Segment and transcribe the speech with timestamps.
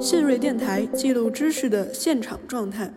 [0.00, 2.88] 信瑞电台记录知识的现场状态。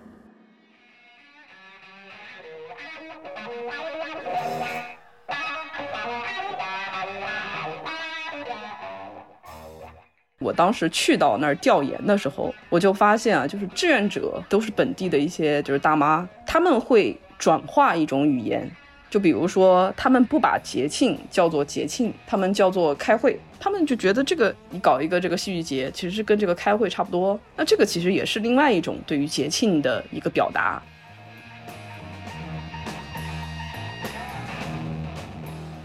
[10.38, 18.70] 我当时去到那儿调研的时候，我就发现啊，就是志愿者都是本地的一些就是大妈，他们会转化一种语言，
[19.12, 27.38] 就比如说他们不把节庆叫做节庆，他们叫做开会，他们就觉得这个你搞一个这个戏剧节，其实跟这个开会差不多。
[27.58, 30.81] 那这个其实也是另外一种对于节庆的一个表达。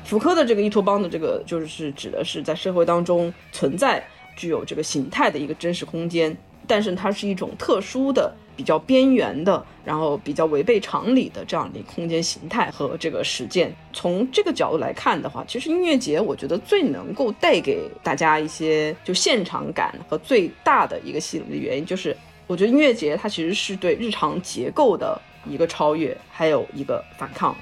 [0.04, 4.02] 福柯的这个伊托邦的这个就是指的是在社会当中存在。
[4.36, 13.70] 具有这个形态的一个真实空间，但是它是一种特殊的、比较边缘的，然后比较违背常理的这样的一个空间形态和这个实践。
[13.92, 27.54] 从这个角度来看的话，其实音乐节我觉得最能够带给大家一些就现场感和最大的一个吸引力的原因，就是我觉得音乐节它其实是对日常结构的一个超越，还有一个反抗。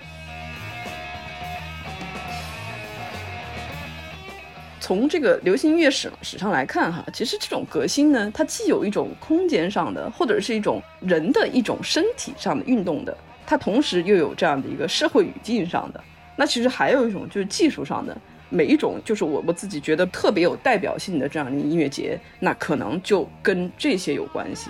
[4.84, 16.04] 从这个流行音乐史史上来看，哈，其实这种革新呢，它既有一种空间上的，或者是一种人的一种身体上的运动的，它同时又有这样的一个社会语境上的。
[16.36, 18.14] 那其实还有一种就是技术上的，
[18.50, 24.68] 每一种就是我我自己觉得特别有代表性的这样的音乐节，那可能就跟这些有关系。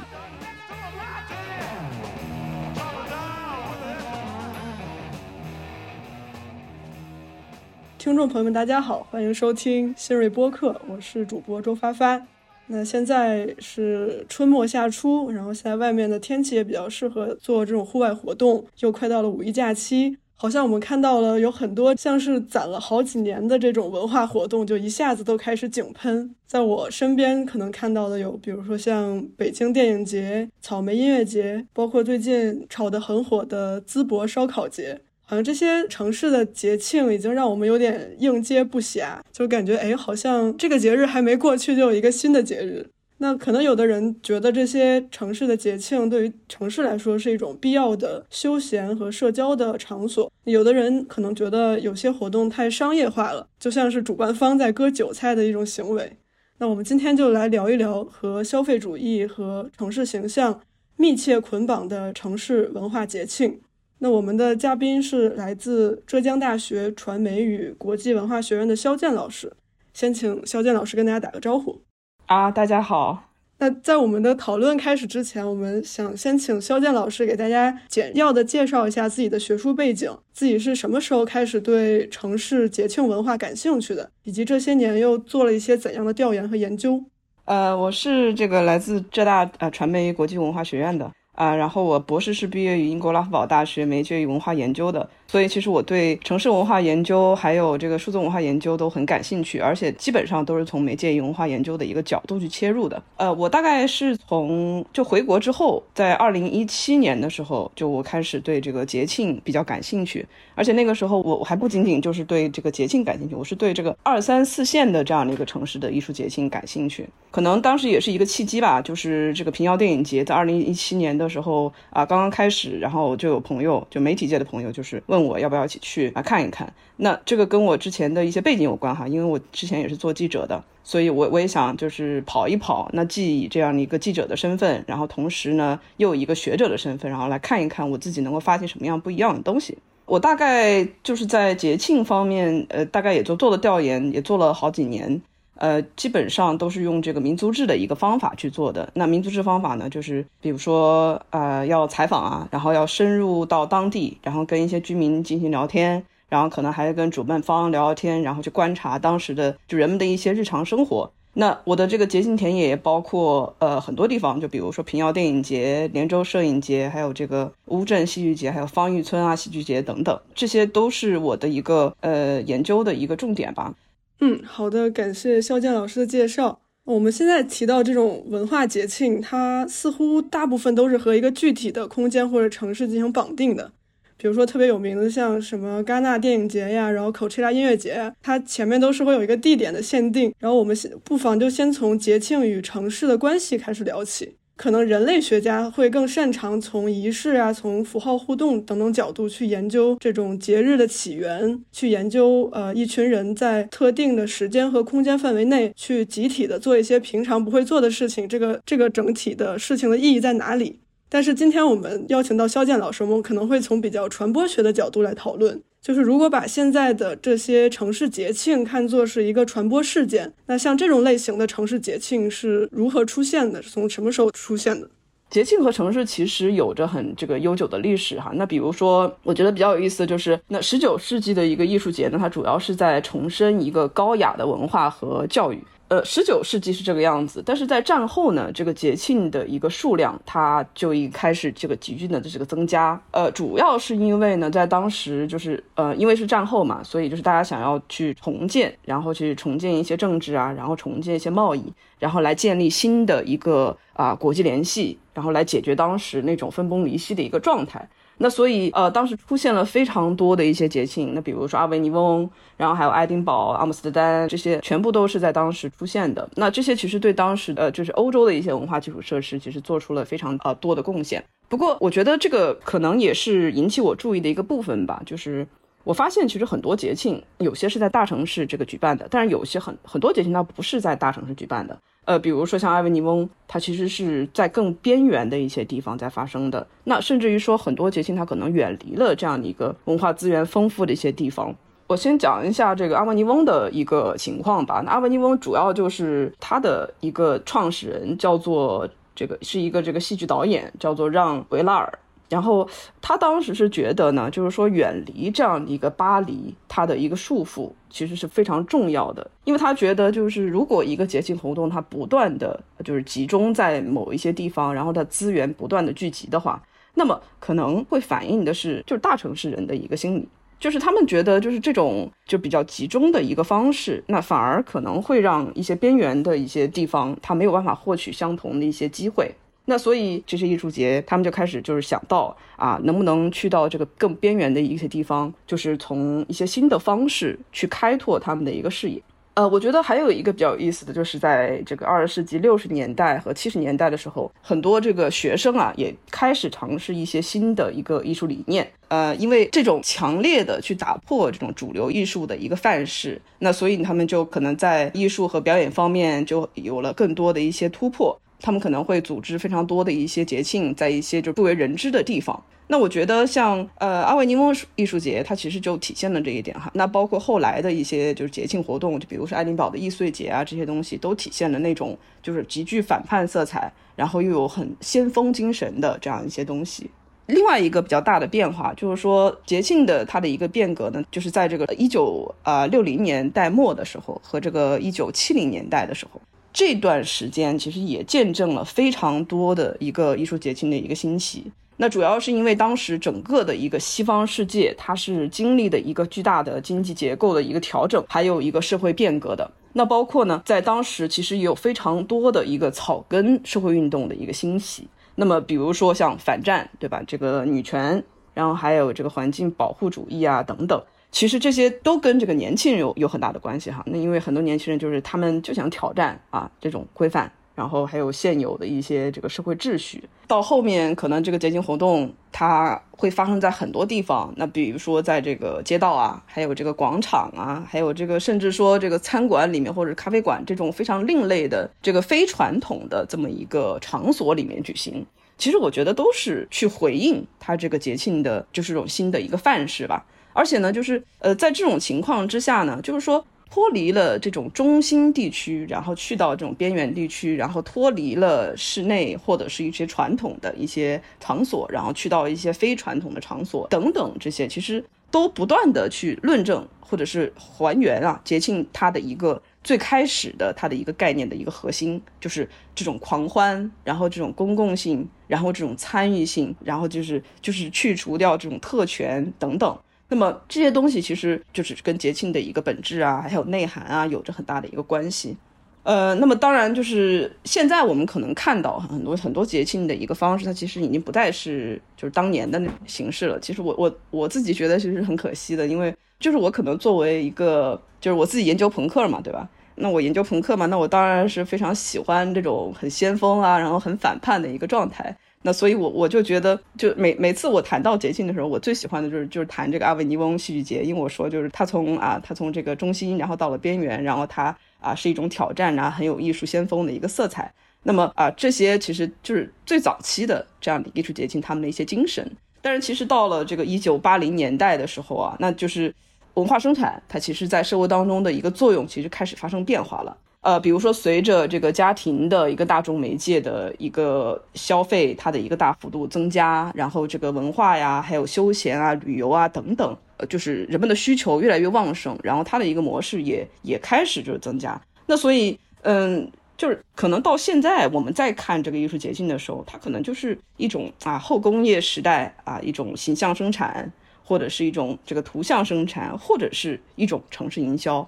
[8.05, 12.21] 听众朋友们，大家好，欢迎收听新锐播客，我是主播周发发。
[12.67, 26.35] 那现在是春末夏初，然后现在外面的天气也比较适合做这种户外活动，又快到了五一假期，好像我们看到了有很多像是攒了好几年的这种文化活动，就一下子都开始井喷。
[26.47, 35.01] 在我身边可能看到的有，比如说像北京电影节、草莓音乐节，包括最近炒得很火的淄博烧烤节。
[35.27, 42.87] 好像这些城市的节庆已经让我们有点应接不暇，就感觉哎，好像这个节日还没过去，就有一个新的节日。
[43.19, 56.19] 那可能有的人觉得这些城市的节庆对于城市来说是一种必要的休闲和社交的场所，有的人可能觉得有些活动太商业化了，就像是主办方在割韭菜的一种行为。
[56.59, 60.61] 那我们今天就来聊一聊和消费主义和城市形象
[60.97, 63.61] 密切捆绑的城市文化节庆。
[64.05, 69.51] 那我们的嘉宾是来自浙江大学传媒与国际文化学院的肖剑老师，
[69.95, 71.81] 先请肖剑老师跟大家打个招呼。
[72.27, 73.31] 啊，大家好。
[73.57, 87.03] 那在我们的讨论开始之前，我们想先请肖剑老师给大家简要的介绍一下自己的学术背景，自己是什么时候开始对城市节庆文化感兴趣的，以及这些年又做了一些怎样的调研和研究。
[87.47, 91.11] 呃，我是这个来自浙大呃传媒国际文化学院的。
[91.35, 103.03] 啊，然后我博士是毕业于英国拉夫堡大学媒介与文化研究的，所以其实我对城市文化研究还有这个数字文化研究都很感兴趣，而且基本上都是从媒介与文化研究的一个角度去切入的。
[103.17, 110.25] 呃，我大概是从就回国之后，在二零一七年的时候，就我开始对这个节庆比较感兴趣，
[110.55, 117.09] 而且那个时候我我还不仅仅就是对这个节庆感兴趣，我是对这个二三四线的这样的一个城市的艺术节庆感兴趣。
[117.33, 126.73] 可能当时也是一个契机吧，就是这个平遥电影节在二零一七年的时候啊，刚刚开始，然后就有朋友，就媒体界的朋友，就是问我要不要一起去啊看一看。
[126.97, 132.89] 那这个跟我之前的一些背景有关哈，因为我之前也是做记者的，所以我我也想就是跑一跑。
[132.93, 139.77] 那既以这样的一个记者的身份，然后同时呢又有一个学者的身份，然后来看一看我自己能够发现什么样不一样的东西。
[140.07, 145.21] 我大概就是在节庆方面，呃，大概也就做了调研，也做了好几年。
[145.57, 148.91] 呃，基本上都是用这个民族志的一个方法去做的。
[148.95, 161.11] 那民族志方法呢，就是比如说，呃，要采访啊，然后要深入到当地，然后跟一些居民进行聊天，然后可能还要跟主办方聊聊天，然后去观察当时的就人们的一些日常生活。
[161.37, 173.75] 那我的这个节庆田野也包括呃很多地方，就比如说平遥电影节、连州摄影节，还有这个乌镇戏剧节，还有方玉村啊戏剧节等等，这些都是我的一个呃研究的一个重点吧。
[174.21, 176.61] 嗯，好的，感谢肖剑老师的介绍。
[176.85, 183.73] 我们现在提到这种文化节庆，它似乎大部分都是和一个具体的空间或者城市进行绑定的。
[184.17, 190.33] 比如说特别有名的，像什么戛纳电影节呀，然后 Coachella 音乐节，它前面都是会有一个地点的限定。
[190.39, 194.37] 然后我们先不妨就先从节庆与城市的关系开始聊起。
[194.57, 210.81] 可能人类学家会更擅长从仪式啊、从符号互动等等角度去研究这种节日的起源，去研究呃一群人在特定的时间和空间范围内去集体的做一些平常不会做的事情，这个这个整体的事情的意义在哪里？
[211.09, 215.61] 但是今天我们邀请到肖剑老师，我们可能会从比较传播学的角度来讨论。
[215.85, 223.61] 就是如果把现在的这些城市节庆看作是一个传播事件，那像这种类型的城市节庆是如何出现的？
[223.61, 224.89] 是从什么时候出现的？
[225.29, 228.33] 节庆和城市其实有着很这个悠久的历史哈。
[228.35, 235.63] 那比如说，我觉得比较有意思的就是，那十九世纪的一个艺术节呢，它主要是在重申一个高雅的文化和教育。
[235.95, 243.01] 呃，十九世纪是这个样子，但是在战后呢，这个节庆的一个数量，它就已开始这个急剧的这个增加。
[243.13, 251.73] 呃，主要是因为呢，在当时就是呃，因为是战后嘛，所以就是大家想要去重建，然后去重建一些政治啊，然后重建一些贸易，
[252.05, 257.89] 然后来建立新的一个啊国际联系，然后来解决当时那种分崩离析的一个状态。
[258.19, 262.29] 那所以，呃，当时出现了非常多的一些节庆，那比如说阿维尼翁，
[262.59, 266.29] 然后还有爱丁堡、阿姆斯特丹，这些全部都是在当时出现的。
[266.37, 271.25] 那这些其实对当时的就是欧洲的一些文化基础设施，其实做出了非常呃多的贡献。
[271.49, 275.45] 不过，我觉得这个可能也是引起我注意的一个部分吧，就是
[275.83, 281.77] 我发现其实很多节庆，有些是在大城市这个举办的，但是有些很很多节庆它不是在大城市举办的。
[282.05, 286.67] 呃，比如说像艾维尼翁，它其实是在更边缘的一些地方在发生的。
[286.85, 291.55] 那甚至于说很多节庆，它可能远离了这样的一个文化资源丰富的一些地方。
[291.87, 294.83] 我先讲一下这个阿维尼翁的一个情况吧。
[294.85, 301.99] 那阿维尼翁主要就是它的一个创始人叫做这个是一个这个戏剧导演，叫做让维拉尔。
[302.29, 302.69] 然后
[303.01, 316.61] 他当时是觉得呢，就是说远离这样一个巴黎，它的一个束缚其实是非常重要的，因为他觉得就是如果一个节庆活动它不断的就是集中在某一些地方，然后它资源不断的聚集的话，
[316.95, 320.29] 那么可能会反映的是就是大城市人的一个心理，
[320.59, 329.33] 就是他们觉得就是这种就比较集中的一个方式，那反而可能会让一些边缘的一些地方，它没有办法获取相同的一些机会。
[329.67, 339.03] 那所以这些艺术节，他们就开始就是想到啊，能不能去到这个更边缘的一些地方，就是从一些新的方式去开拓他们的一个视野。
[339.33, 348.71] 呃，我觉得还有一个比较有意思的就是在这个二十世纪六十年代和七十年代的时候，很多这个学生啊也开始尝试一些新的一个艺术理念。
[348.87, 358.17] 呃，因为这种强烈的去打破这种主流艺术的一个范式，那所以他们就可能在艺术和表演方面就有了更多的一些突破。
[358.45, 362.39] 他们可能会组织非常多的一些节庆，在一些就不为人知的地方。
[362.67, 366.71] 那我觉得像呃阿维尼翁艺术节，它其实就体现了这一点哈。
[366.75, 376.91] 那包括后来的一些就是节庆活动，就比如说爱丁堡的易碎节啊，这些东西都体现了那种就是极具反叛色彩，然后又有很先锋精神的这样一些东西。
[377.29, 386.21] 另外一个比较大的变化就是说节庆的它的一个变革呢，就是在这个一九啊六零年代末的时候和这个一九七零年代的时候。
[386.55, 391.51] 这段时间其实也见证了非常多的一个艺术节庆的一个兴起。
[391.77, 399.51] 那主要是因为当时整个的一个西方世界，它是经历的一个巨大的经济结构的一个调整，还有一个社会变革的。
[399.73, 404.87] 那包括呢，在当时其实也有非常多的一个草根社会运动的一个兴起。
[405.17, 407.03] 那么比如说像反战，对吧？
[407.05, 410.81] 这个女权，然后还有这个环境保护主义啊等等。
[411.15, 413.85] 其实这些都跟这个年轻人有有很大的关系哈。
[413.87, 420.03] 那因为很多年轻人就是他们就想挑战啊这种规范，然后还有现有的一些这个社会秩序。
[420.27, 435.07] 到后面可能这个节庆活动它会发生在很多地方，那比如说在这个街道啊，还有这个广场啊，还有这个甚至说这个餐馆里面或者咖啡馆这种非常另类的这个非传统的这么一个场所里面举行。
[435.39, 440.05] 其实我觉得都是去回应它这个节庆的就是这种新的一个范式吧。
[440.35, 469.79] 而且呢，就是呃，在这种情况之下呢，就是说脱离了这种中心地区，然后去到这种边缘地区，然后脱离了室内或者是一些传统的一些场所，然后去到一些非传统的场所等等，这些其实都不断的去论证或者是还原啊节庆它的一个最开始的它的一个概念的一个核心，就是这种狂欢，然后这种公共性，然后这种参与性，然后就是就是去除掉这种特权等等。
[470.09, 475.37] 那么这些东西其实就是跟节庆的一个本质啊，还有内涵啊，有着很大的一个关系。
[475.83, 483.39] 呃，那么当然就是现在我们可能看到很多很多节庆的一个方式，它其实已经不再是就是当年的那形式了。
[483.39, 489.47] 其实我我我自己觉得其实很可惜的，因为就是我可能作为一个就是我自己研究朋克嘛，对吧？
[489.75, 495.15] 那我研究朋克嘛，那我当然是非常喜欢这种很先锋啊，然后很反叛的一个状态。
[495.47, 507.53] 那所以，我我就觉得，就每每次我谈到节庆的时候，我最喜欢的就是就是谈这个阿维尼翁戏剧节，因为我说就是他从啊他从这个中心，然后到了边缘，然后他啊是一种挑战啊，很有艺术先锋的一个色彩。
[507.83, 512.27] 那么啊这些其实就是最早期的这样的艺术节庆他们的一些精神。
[512.63, 515.95] 但是其实到了这个一九八零年代的时候啊，那就是
[516.33, 520.17] 文化生产它其实在社会当中的一个作用其实开始发生变化了。
[520.45, 534.79] 呃，比如说，随着这个家庭的一个大众媒介的一个消费，它的一个大幅度增加，然后这个文化呀，还有休闲啊、旅游啊等等，呃，就是人们的需求越来越旺盛，然后它的一个模式也也开始就是增加。
[535.07, 543.91] 那所以，嗯，就是可能到现在我们再看这个艺术节庆的时候，它可能就是一种啊后工业时代啊一种形象生产，
[544.23, 548.07] 或者是一种这个图像生产，或者是一种城市营销。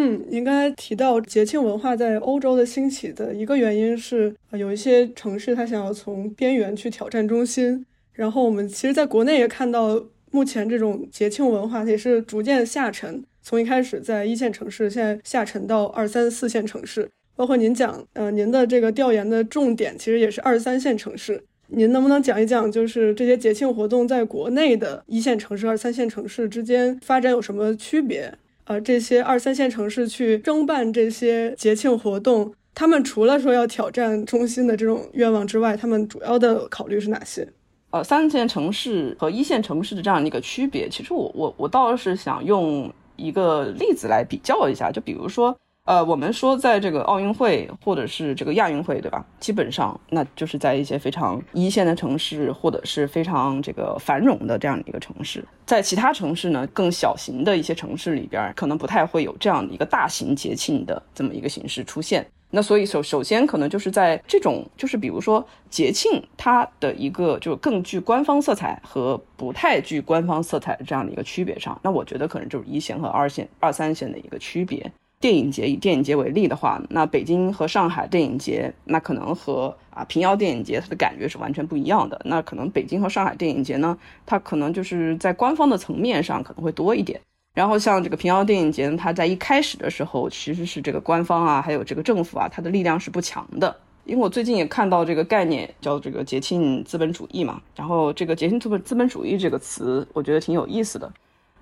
[0.00, 7.84] 嗯，您刚才提到节庆文化在欧洲的兴起的一个原因是，有一些城市它想要从边缘去挑战中心。
[8.12, 10.00] 然后我们其实在国内也看到，
[10.30, 17.10] 目前这种节庆文化也是逐渐下沉，从一开始在一线城市，现在下沉到二三四线城市。
[17.34, 21.42] 包括您讲，呃，您的这个调研的重点其实也是二三线城市。
[21.66, 28.32] 您能不能讲一讲，就是这些节庆活动在国内的一线城市、二三线城市之间发展有什么区别？
[28.68, 37.48] 呃，这些二三线城市去争办这些节庆活动，他们除了说要挑战中心的这种愿望之外，他们主要的考虑是哪些？
[37.92, 45.56] 呃，三线城市和一线城市的这样一个区别，其实我我我倒是想用一个例子来比较一下，就比如说。
[45.88, 49.24] 呃，我们说在这个奥运会或者是这个亚运会，对吧？
[49.40, 55.42] 基本上那就是在一些非常一线的城市，或者是非常这个繁荣的这样的一个城市。
[55.64, 62.26] 在其他城市呢，更小型的一些城市里边，可能不太会有这样的一个大型节庆的这么一个形式出现。
[62.50, 74.92] 那所以首首先可能就是在这种就是比如说节庆它的一个就更具官方色彩和不太具官方色彩这样的一个区别上，那我觉得可能就是一线和二线、二三线的一个区别。
[75.20, 82.20] 电影节以电影节为例的话，那北京和上海电影节，那可能和啊平遥电影节它的感觉是完全不一样的。
[82.24, 87.20] 那可能北京和上海电影节呢，它可能就是在官方的层面上可能会多一点。
[87.52, 93.74] 然后像这个平遥电影节，它在一开始的时候其实是这个官方啊，还有这个政府啊，它的力量是不强的。
[94.04, 101.12] 因为我最近也看到这个概念叫这个节庆资本主义嘛，然后这个节庆资本资本主义这个词，我觉得挺有意思的。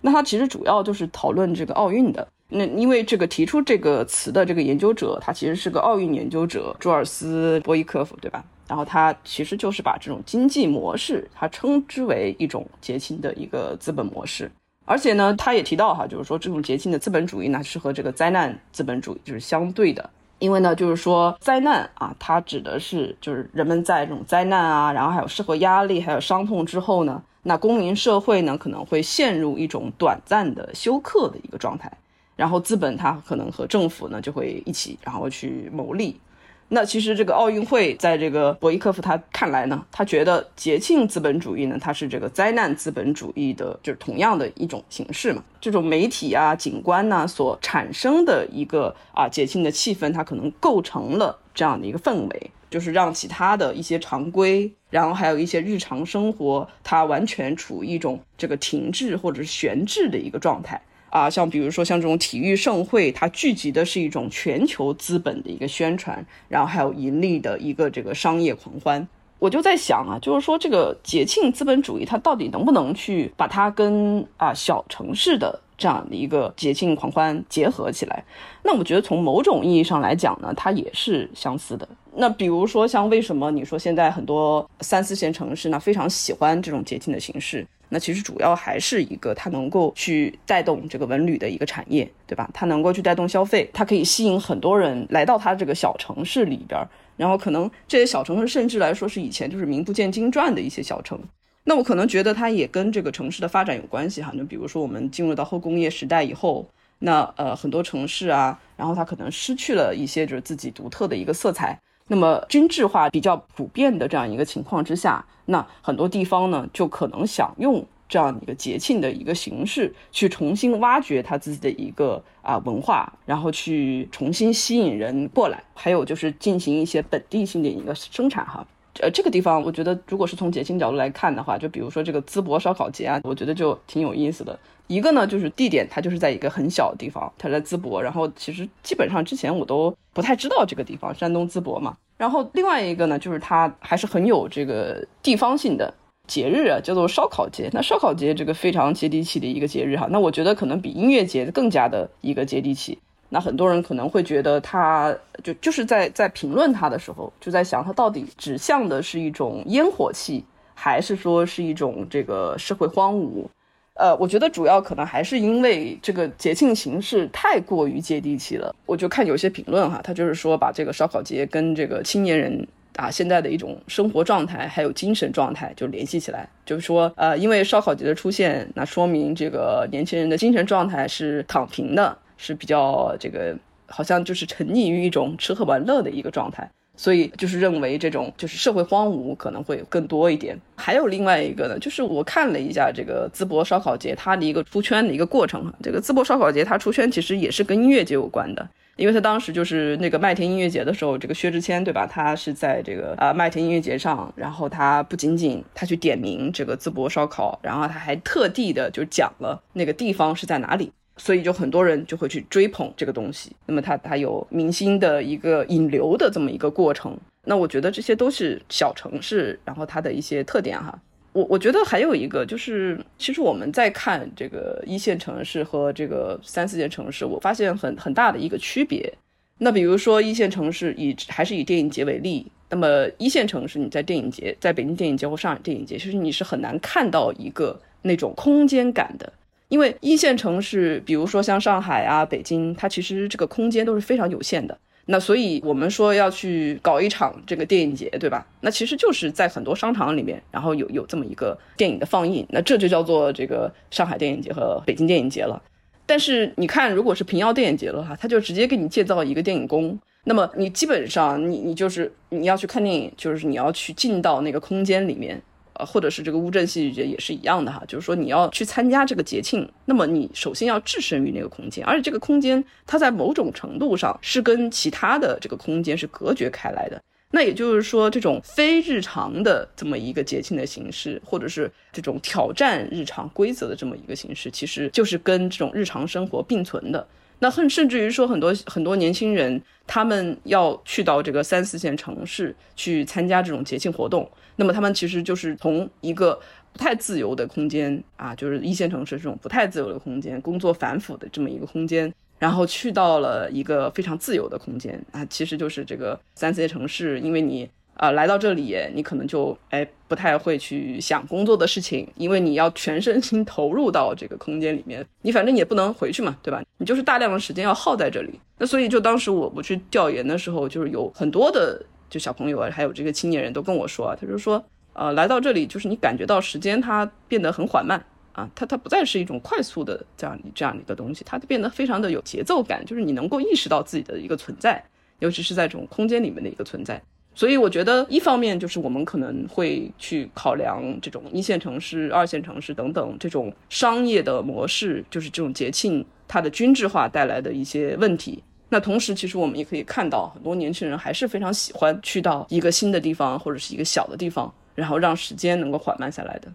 [0.03, 2.29] 那它其实主要就是讨论这个奥运的。
[2.49, 8.45] 那因为这个提出这个词的这个研究者，他其实是个奥运研究者，朱尔斯·波伊科夫，对吧？
[8.69, 14.51] 然后他其实就是把这种经济模式，他称之为一种节庆的一个资本模式。
[14.85, 20.09] 而且呢，他也提到哈，就是说这种节庆的资本主义呢，是和这个灾难资本主义就是相对的。
[20.39, 31.91] 因为呢，就是说灾难啊，它指的是就是人们在这种灾难啊，然后还有社会压力、还有伤痛之后呢，那公民社会呢可能会陷入一种短暂的休克的一个状态。
[32.37, 36.21] 然后资本它可能和政府呢就会一起，然后去谋利。
[36.69, 45.43] 那其实这个奥运会在这个博伊科夫他看来呢，他觉得节庆资本主义呢，它是这个灾难资本主义的，就是同样的一种形式嘛。
[45.61, 60.83] 这种媒体啊、景观呐所产生的一个啊节庆的气氛，它可能构成了这样的一个氛围，就是让其他的一些常规，然后还有一些日常生活，它完全处于一种这个停滞或者是悬置的一个状态。
[61.17, 69.09] 啊，像比如说像这种体育盛会，它聚集的是一种全球资本的一个宣传，然后还有盈利的一个这个商业狂欢。
[69.39, 78.23] 我就在想啊，就是说这个节庆资本主义，它到底能不能去把它跟啊小城市的这样的一个节庆狂欢结合起来？
[78.63, 81.89] 那我觉得从某种意义上来讲呢，它也是相似的。
[82.15, 87.67] 那比如说像为什么你说现在很多三四线城市呢非常喜欢这种节庆的形式？
[87.89, 92.51] 那其实主要还是一个，它能够去带动这个文旅的一个产业，对吧？
[92.53, 96.89] 它能够去带动消费，它可以吸引很多人来到它这个小城市里边儿。
[97.17, 101.19] 然后可能这些小城市甚至来说是以前就是名不见经传的一些小城。
[101.65, 104.33] 那我可能觉得它也跟这个城市的发展有关系哈。
[104.37, 111.79] 就比如说我们进入到后工业时代以后，那呃很多城市啊，然后它可能失去了一些就是自己独特的一个色彩。
[112.09, 128.65] 那么均质化比较普遍的这样一个情况之下，那很多地方呢就可能想用这样一个节庆的一个形式去重新挖掘他自己的一个啊文化，然后去重新吸引人过来，还有就是进行一些本地性的一个生产哈。
[129.01, 134.59] 呃，这个地方我觉得，如果是从节庆角度来看的话，就比如说这个淄博烧烤节啊，我觉得就挺有意思的。
[134.87, 138.03] 一个呢，就是地点，它就是在一个很小的地方，它在淄博。
[138.03, 141.97] 然后其实基本上之前我都不太知道这个地方，山东淄博嘛。
[142.17, 145.93] 然后另外一个呢，就是它还是很有这个地方性的
[146.29, 147.69] 节日啊，叫做烧烤节。
[147.73, 152.99] 那烧烤节这个非常接地气的一个节日哈，那我觉得可能比音乐节更加的一个接地气。
[153.29, 163.47] 那很多人可能会觉得，它就就是在在评论它的时候，就在想它到底指向的是一种烟火气，还是说是一种这个社会荒芜？
[163.95, 168.75] 呃，我觉得主要可能还是因为这个节庆形式太过于接地气了。
[168.85, 186.71] 我就看有些评论哈，他就是说把这个烧烤节跟这个青年人啊现在的一种生活状态还有精神状态就联系起来，就是说呃，因为烧烤节的出现，那说明这个年轻人的精神状态是躺平的，是比较这个好像就是沉溺于一种吃喝玩乐的一个状态。
[186.99, 190.59] 所以就是认为这种就是社会荒芜可能会更多一点。
[190.77, 195.75] 还有另外一个呢，就是我看了一下这个淄博烧烤节它的一个出圈的一个过程哈。
[195.83, 198.67] 这个淄博烧烤节它出圈其实也是跟音乐节有关的，
[198.97, 202.07] 因为他当时就是那个麦田音乐节的时候，这个薛之谦对吧？
[202.07, 210.91] 他是在这个啊麦田音乐节上，然后他不仅仅他去点名这个淄博烧烤，然后他还特地的就讲了那个地方是在哪里。
[211.17, 220.99] 所以就很多人就会去追捧这个东西，那么它它有明星的一个引流的这么一个过程，那我觉得这些都是小城市，然后它的一些特点哈。
[221.33, 229.13] 我我觉得还有一个就是，其实我们在看这个一线城市和这个三四线城市，我发现很很大的一个区别。
[229.59, 239.33] 那比如说一线城市以还是以电影节为例，那么一线城市你在电影节，在北京电影节或上海电影节，其实你是很难看到一个那种空间感的。
[239.69, 244.77] 因为一线城市，比如说像上海啊、北京，它其实这个空间都是非常有限的。
[245.09, 248.45] 那所以我们说要去搞一场这个电影节，对吧？
[248.61, 255.63] 那其实就是在很多商场里面，然后有有这么一个电影的放映，那这就叫做这个上海电影节和北京电影节了。
[256.07, 265.41] 但是你看，如果是平遥电影节的话，它就直接给你建造一个电影宫，那么你基本上你你就是你要去看电影，就是你要去进到那个空间里面。
[265.79, 277.01] 呃，或者是这个乌镇戏剧节也是一样的哈，就是说你要去参加这个节庆，那么你首先要置身于那个空间，而且这个空间它在某种程度上是跟其他的这个空间是隔绝开来的。
[277.33, 287.07] 那也就是说，这种非日常的这么一个节庆的形式，或者是这种挑战日常规则的这么一个形式，其实就是跟这种日常生活并存的。
[287.41, 294.31] 那很甚至于说，很多很多年轻人他们要去到这个三四线城市去参加这种节庆活动。
[294.57, 296.39] 那么他们其实就是从一个
[296.73, 316.63] 不太自由的空间啊，就是一线城市这种不太自由的空间，工作繁复的这么一个空间，然后去到了一个非常自由的空间啊，其实就是这个三四线城市，因为你啊来到这里，你可能就哎不太会去想工作的事情，因为你要全身心投入到这个空间里面，你反正也不能回去嘛，对吧？
[316.79, 318.39] 你就是大量的时间要耗在这里。
[318.59, 321.83] 那所以就当时我我去调研的时候，就是有很多的。
[322.09, 334.85] 就小朋友啊，还有这个青年人都跟我说啊，他就说，呃，来到这里就是你感觉到时间它变得很缓慢啊，它它不再是一种快速的这样这样的一个东西，它变得非常的有节奏感，就是你能够意识到自己的一个存在，
[335.19, 337.03] 尤其是在这种空间里面的一个存在。
[337.35, 348.43] 所以我觉得一方面就是我们可能会去考量这种一线城市、二线城市等等这种商业的模式，就是这种节庆它的均质化带来的一些问题。
[348.69, 356.53] 那同时，其实我们也可以看到，很多年轻人还是非常喜欢去到一个新的地方或者是一个小的地方，然后让时间能够缓慢下来的。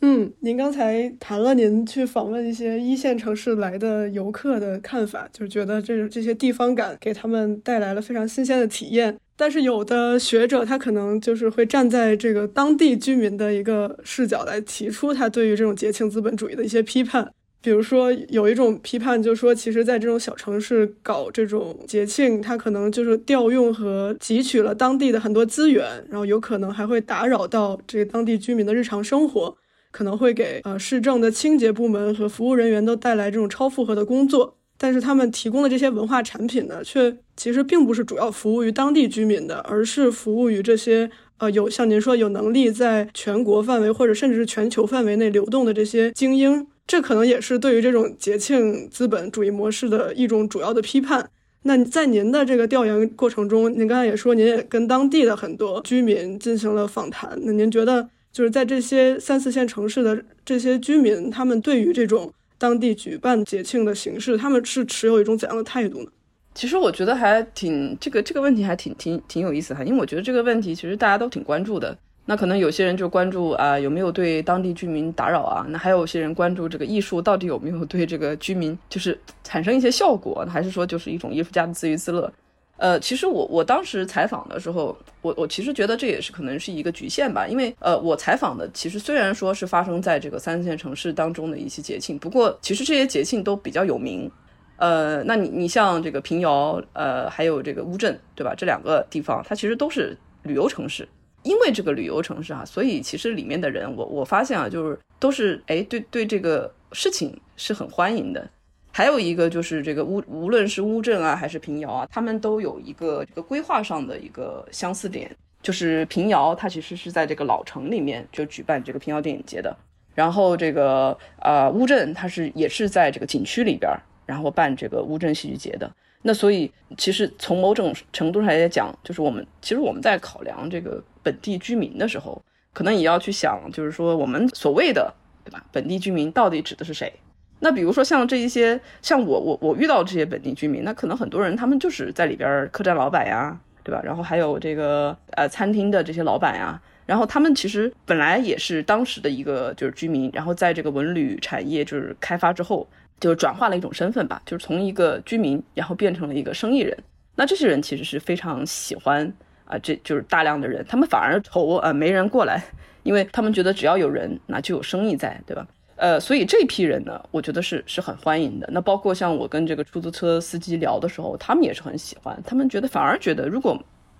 [0.00, 9.18] 嗯，您刚才谈了您去访问一些一线城市来的游客的看法，就是觉得这这些地方感给他们带来了非常新鲜的体验。
[9.36, 17.32] 但是有的学者他可能就是会站在这个当地居民的一个视角来提出他对于这种节庆资本主义的一些批判。
[17.60, 29.56] 比如说，有一种批判，就是说，其实，在这种小城市搞这种节庆，它可能就是调用和汲取了当地的很多资源，然后有可能还会打扰到这个当地居民的日常生活，
[29.90, 34.54] 可能会给呃市政的清洁部门和服务人员都带来这种超负荷的工作。
[34.80, 46.68] 但是他们提供的这些文化产品呢，却其实并不是主要服务于当地居民的，而是服务于这些呃有像您说有能力在全国范围或者甚至是全球范围内流动的这些精英。
[46.88, 51.30] 这可能也是对于这种节庆资本主义模式的一种主要的批判。
[51.64, 57.38] 那在您的这个调研过程中，您刚才也说，您也跟当地的很多居民进行了访谈。
[57.42, 66.10] 那您觉得，就是在这些三四线城市的这些居民，他们对于这种当地举办节庆的形式，他们是持有一种怎样的态度呢？
[66.54, 71.96] 其实我觉得还挺这个这个问题还挺挺挺有意思哈，因为我觉得这个问题其实大家都挺关注的。
[72.30, 82.30] 那可能有些人就关注啊有没有对当地居民打扰啊，那还有些人关注这个艺术到底有没有对这个居民就是产生一些效果，还是说就是一种艺术家的自娱自乐？
[82.76, 94.30] 呃，其实我我当时采访的时候，我我其实觉得这也是可能是一个局限吧，因为呃我采访的其实虽然说是发生在这个三四线城市当中的一些节庆，不过其实这些节庆都比较有名。
[94.76, 98.54] 呃，那你你像这个平遥，呃，还有这个乌镇，对吧？
[98.54, 101.08] 这两个地方它其实都是旅游城市。
[101.48, 108.50] 因为这个旅游城市啊，所以其实里面的人，我我发现啊，就是都是哎，对对这个事情是很欢迎的。
[108.92, 119.74] 还有一个就是这个乌，无论是乌镇啊，还是平遥啊，他们都有一个这个规划上的一个相似点，就是平遥它其实是在这个老城里面就举办这个平遥电影节的，
[120.14, 123.90] 然后这个呃乌镇它是也是在这个景区里边，
[124.26, 125.90] 然后办这个乌镇戏剧节的。
[126.22, 131.02] 那所以其实从某种程度上来讲，就是我们其实我们在考量这个。
[131.20, 132.40] 本地居民的时候，
[132.72, 135.12] 可能也要去想，就是说我们所谓的，
[135.44, 135.62] 对吧？
[135.70, 137.12] 本地居民到底指的是谁？
[137.58, 144.00] 那比如说像这一些，像我我我遇到这些本地居民，那可能很多人他们就是在里边客栈老板呀，对吧？
[144.02, 152.88] 然后还有这个呃餐厅的这些老板呀，然后他们其实本来也是当时的一个就是居民，然后在这个文旅产业就是开发之后，
[153.20, 156.96] 就转化了一种身份吧，就是从一个居民，然后变成了一个生意人。
[157.34, 159.32] 那这些人其实是非常喜欢。
[159.70, 162.64] 啊，这就是大量的人，他们反而愁啊没人过来，
[163.02, 165.66] 因为他们觉得只要有人，那就有生意在，对吧？
[165.96, 168.66] 呃，所以这批人呢，我觉得是是很欢迎的。
[168.72, 173.78] 那包括像我跟这个出租车司机聊的时候，他们也是很喜欢，他们觉得反而觉得如果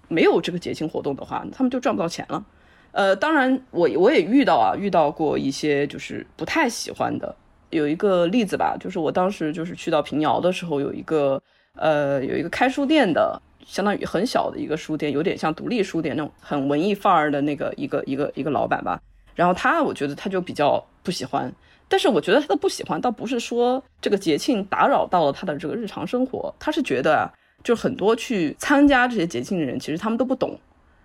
[0.08, 2.44] 没有这个节庆活动的话，他们就赚不到钱了。
[2.92, 7.34] 呃，当然我我也遇到啊，遇到过一些就是不太喜欢的。
[7.70, 11.42] 有一个例子吧，就是我当时就是去到平遥的时候，有一个
[11.74, 13.40] 呃有一个开书店的。
[13.66, 18.98] 相当于很小的一个书店，有点像独立书店那种很文艺范儿的那个一个一个一个老板吧。
[19.34, 21.52] 然后他，我觉得他就比较不喜欢。
[21.86, 27.28] 但是我觉得他的不喜欢，倒不是说这个节庆打扰到了他的这个日常生活，他是觉得啊，
[27.62, 30.58] 就很多去参加这些节庆的人，其实他们都不懂。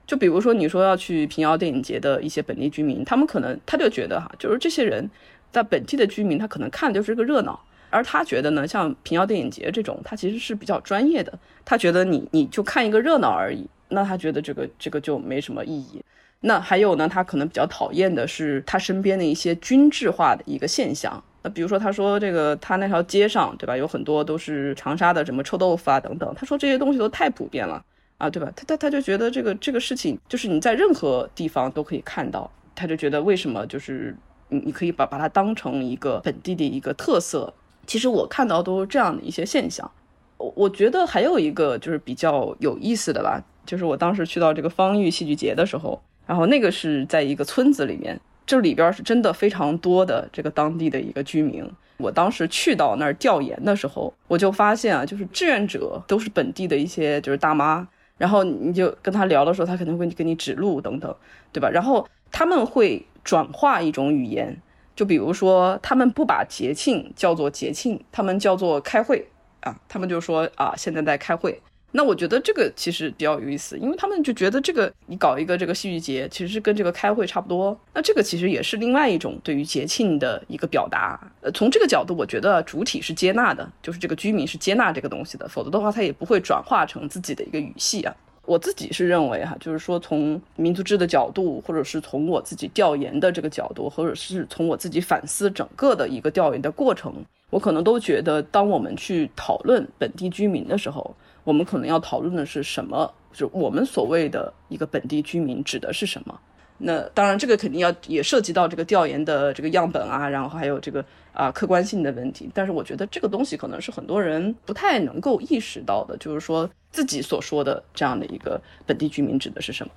[0.08, 5.10] 就比如说你说要去平遥电影节的一些本地居民，他们可能他就觉得哈，就是这些人
[5.54, 7.58] 在本地的居民，他可能看的就是个热闹。
[7.90, 11.32] 而他觉得呢，像平遥电影节这种，他其实是比较专业的。
[11.64, 16.04] 他觉得你你就看一个热闹而已，那他觉得这个这个就没什么意义。
[16.40, 21.24] 那还有呢，他可能比较讨厌的是他身边的一些均质化的一个现象。
[21.44, 26.34] 那比如说，他说这个他那条街上，对吧，有很多都是长沙的什么臭豆腐啊等等。
[26.36, 27.86] 他说这些东西都太普遍了
[28.18, 28.52] 啊，对吧？
[28.56, 32.50] 他他他就觉得这个这个事情就是你在任何地方都可以看到。
[32.76, 34.16] 他就觉得为什么就是
[34.54, 37.54] 你你可以把把它当成一个本地的一个特色。
[37.86, 39.92] 其实我看到都是这样的一些现象，
[40.38, 51.70] 我我觉得还有一个就是比较有意思的吧，就是我当时去到这个方玉戏剧节的时候，然后那个是在一个村子里面，这里边是真的非常多的这个当地的一个居民。
[51.98, 57.86] 我当时去到那儿调研的时候，我就发现啊，就是志愿者都是本地的一些就是大妈，
[58.18, 61.14] 然后你就跟他聊的时候，他肯定会给你指路等等，
[61.52, 61.70] 对吧？
[61.70, 64.60] 然后他们会转化一种语言。
[64.96, 69.28] 就比如说，他们不把节庆叫做节庆，他们叫做开会
[69.62, 69.76] 啊。
[69.90, 71.60] 他们就说啊，现在在开会。
[71.96, 77.80] 那我觉得这个其实比较有意思，因为他们就觉得这个你搞一个这个戏剧节，其实是跟这个开会差不多。
[77.94, 81.20] 那这个其实也是另外一种对于节庆的一个表达。
[81.42, 88.16] 呃，从这个角度，我觉得主体是接纳的，就是这个居民是接纳这个东西的，否则的话，他也不会转化成自己的一个语系啊。
[88.46, 97.14] 我自己是认为哈，就是说从民族志的角度，或者是从我自己调研的这个角度，或者是从我自己反思整个的一个调研的过程，
[97.50, 103.10] 我可能都觉得，当我们去讨论本地居民的时候，我们可能要讨论的是什么？
[103.32, 106.38] 就我们所谓的一个本地居民指的是什么？
[106.86, 112.50] 那当然，这个肯定要也涉及到这个调研的这个样本啊，然后还有这个啊客观性的问题。
[112.54, 119.94] 但是我觉得这个东西可能是很多人不太能够意识到的，就是说自己所说的这样的一个本地居民指的是什么。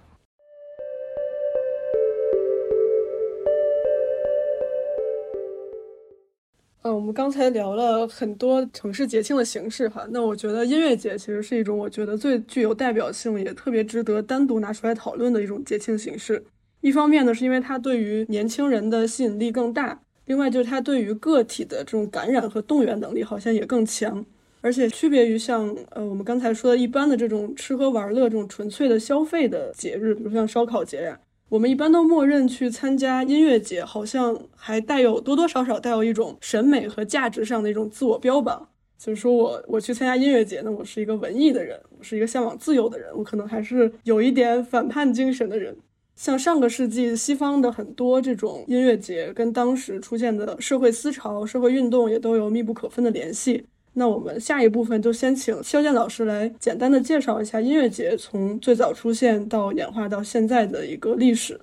[6.83, 16.44] 嗯，我们刚才聊了很多城市节庆的形式哈，那我觉得音乐节其实是一种我觉得最具有代表性，也特别值得单独拿出来讨论的一种节庆形式。
[16.87, 24.25] 一方面呢，是因为它对于年轻人的吸引力更大；另外就是它对于个体的这种感染和动员能力好像也更强。
[24.61, 31.18] 而且区别于像呃我们刚才说的一般的这种吃喝玩乐这种纯粹的消费的节日，比如像烧烤节呀，
[31.49, 38.68] 我们一般都默认去参加音乐节，好像还带有多多少少带有一种审美和价值上的一种自我标榜。
[38.96, 45.77] 就是说我我去参加音乐节呢，我是一个文艺的人，我是一个向往自由的人，我可能还是有一点反叛精神的人。
[46.16, 53.64] 像上个世纪西方的很多这种音乐节，跟当时出现的社会思潮、社会运动也都有密不可分的联系。
[53.92, 61.59] 那我们下一部分就先请肖剑老师来简单的介绍一下音乐节从最早出现到演化到现在的一个历史。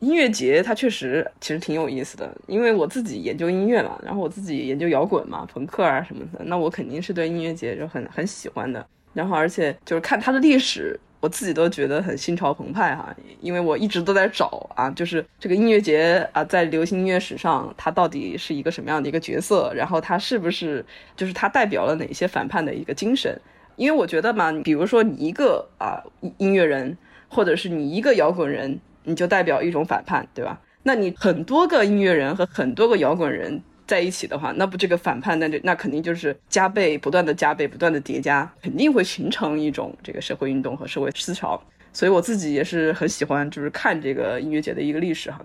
[0.00, 8.86] 音乐节它确实其实挺有意思的，因为我自己研究音乐嘛，然后我自己研究摇滚嘛、朋克啊什么的，那我肯定是对音乐节就很很喜欢的。
[9.14, 20.84] 然后而且就是看它的历史，我自己都觉得很心潮澎湃哈，因为我一直都在找啊，就是这个音乐节啊，在流行音乐史上它到底是一个什么样的一个角色，然后它是不是
[21.16, 23.40] 就是它代表了哪些反叛的一个精神？
[23.76, 26.02] 因为我觉得嘛，比如说你一个啊
[26.36, 26.98] 音乐人，
[27.28, 28.78] 或者是你一个摇滚人。
[29.06, 30.58] 你就代表一种反叛，对吧？
[30.84, 41.62] 那你很多个音乐人和很多个摇滚人在一起的话，那不这个反叛，那就那肯定就是加倍、不断的加倍、不断的叠加，肯定会形成一种这个社会运动和社会思潮。
[41.92, 45.40] 所以我自己也是很喜欢，就是看这个音乐节的一个历史哈。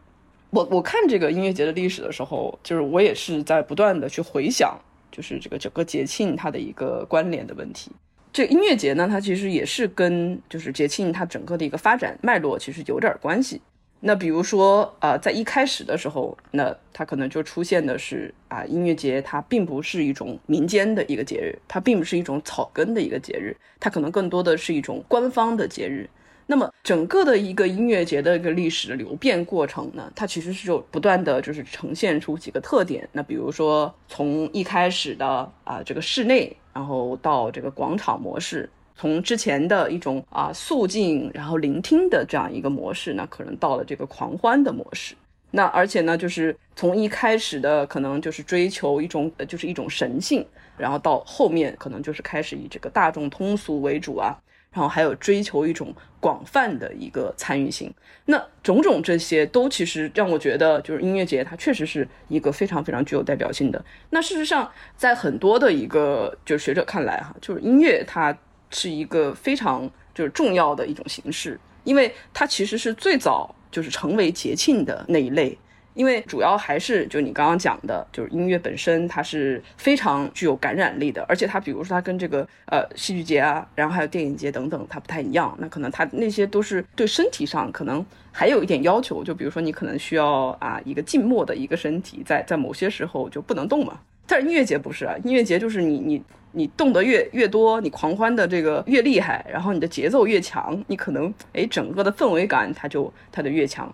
[0.51, 4.75] 我我看这个音乐节的历史的时候，就是我也是在不断的去回想，
[5.11, 7.91] 就是这个整个节庆它的一个关联的问题。
[8.33, 13.61] 这音乐节呢，它其实也是跟就是节庆它整个的一个发展脉络其实有点关系。
[14.01, 26.09] 那比如说，呃，在一开始的时候，那它可能就出现的是啊，音乐节它并不是一种民间的一个节日，它并不是一种草根的一个节日，它可能更多的是一种官方的节日。
[26.47, 33.07] 那么整个的一个音乐节的一个历史流变过程呢，它其实是有不断的就是呈现出几个特点。
[33.11, 36.55] 那比如说从一开始的啊这个室内。
[36.71, 45.15] 然后到这个广场模式，从之前的一种啊肃静，然后聆听的这样一个模式，那可能到了这个狂欢的模式。
[45.51, 50.45] 那而且呢，就是从一开始的可能就是追求一种呃就是一种神性，
[50.77, 54.35] 然后到后面可能就是开始以这个大众通俗为主啊。
[54.71, 57.91] 然后还有追求一种广泛的一个参与性，
[58.25, 63.83] 那种种这些都其实让我觉得，就是音乐节它确实是一个非常非常具有代表性的。
[64.11, 68.31] 那事实上，在很多的一个就是学者看来哈，就是音乐它
[68.69, 75.57] 是一个非常就是重要的一种形式，因为它其实是最早就是成为节庆的那一类。
[75.95, 85.53] 因为主要还是就你刚刚讲的，就是音乐本身它是非常具有感染力的，而且它比如说它跟这个呃戏剧节啊，然后还有电影节等等，它不太一样。
[85.59, 93.99] 那可能它那些都是对身体上可能还有一点要求，就比如说你可能需要啊一个静默的一个身体，在在某些时候就不能动嘛。
[94.29, 103.91] 但是音乐节不是啊，音乐节就是你你你动得越越多，你狂欢的这个越厉害，然后你的节奏越强，你可能哎整个的氛围感它就它就越强。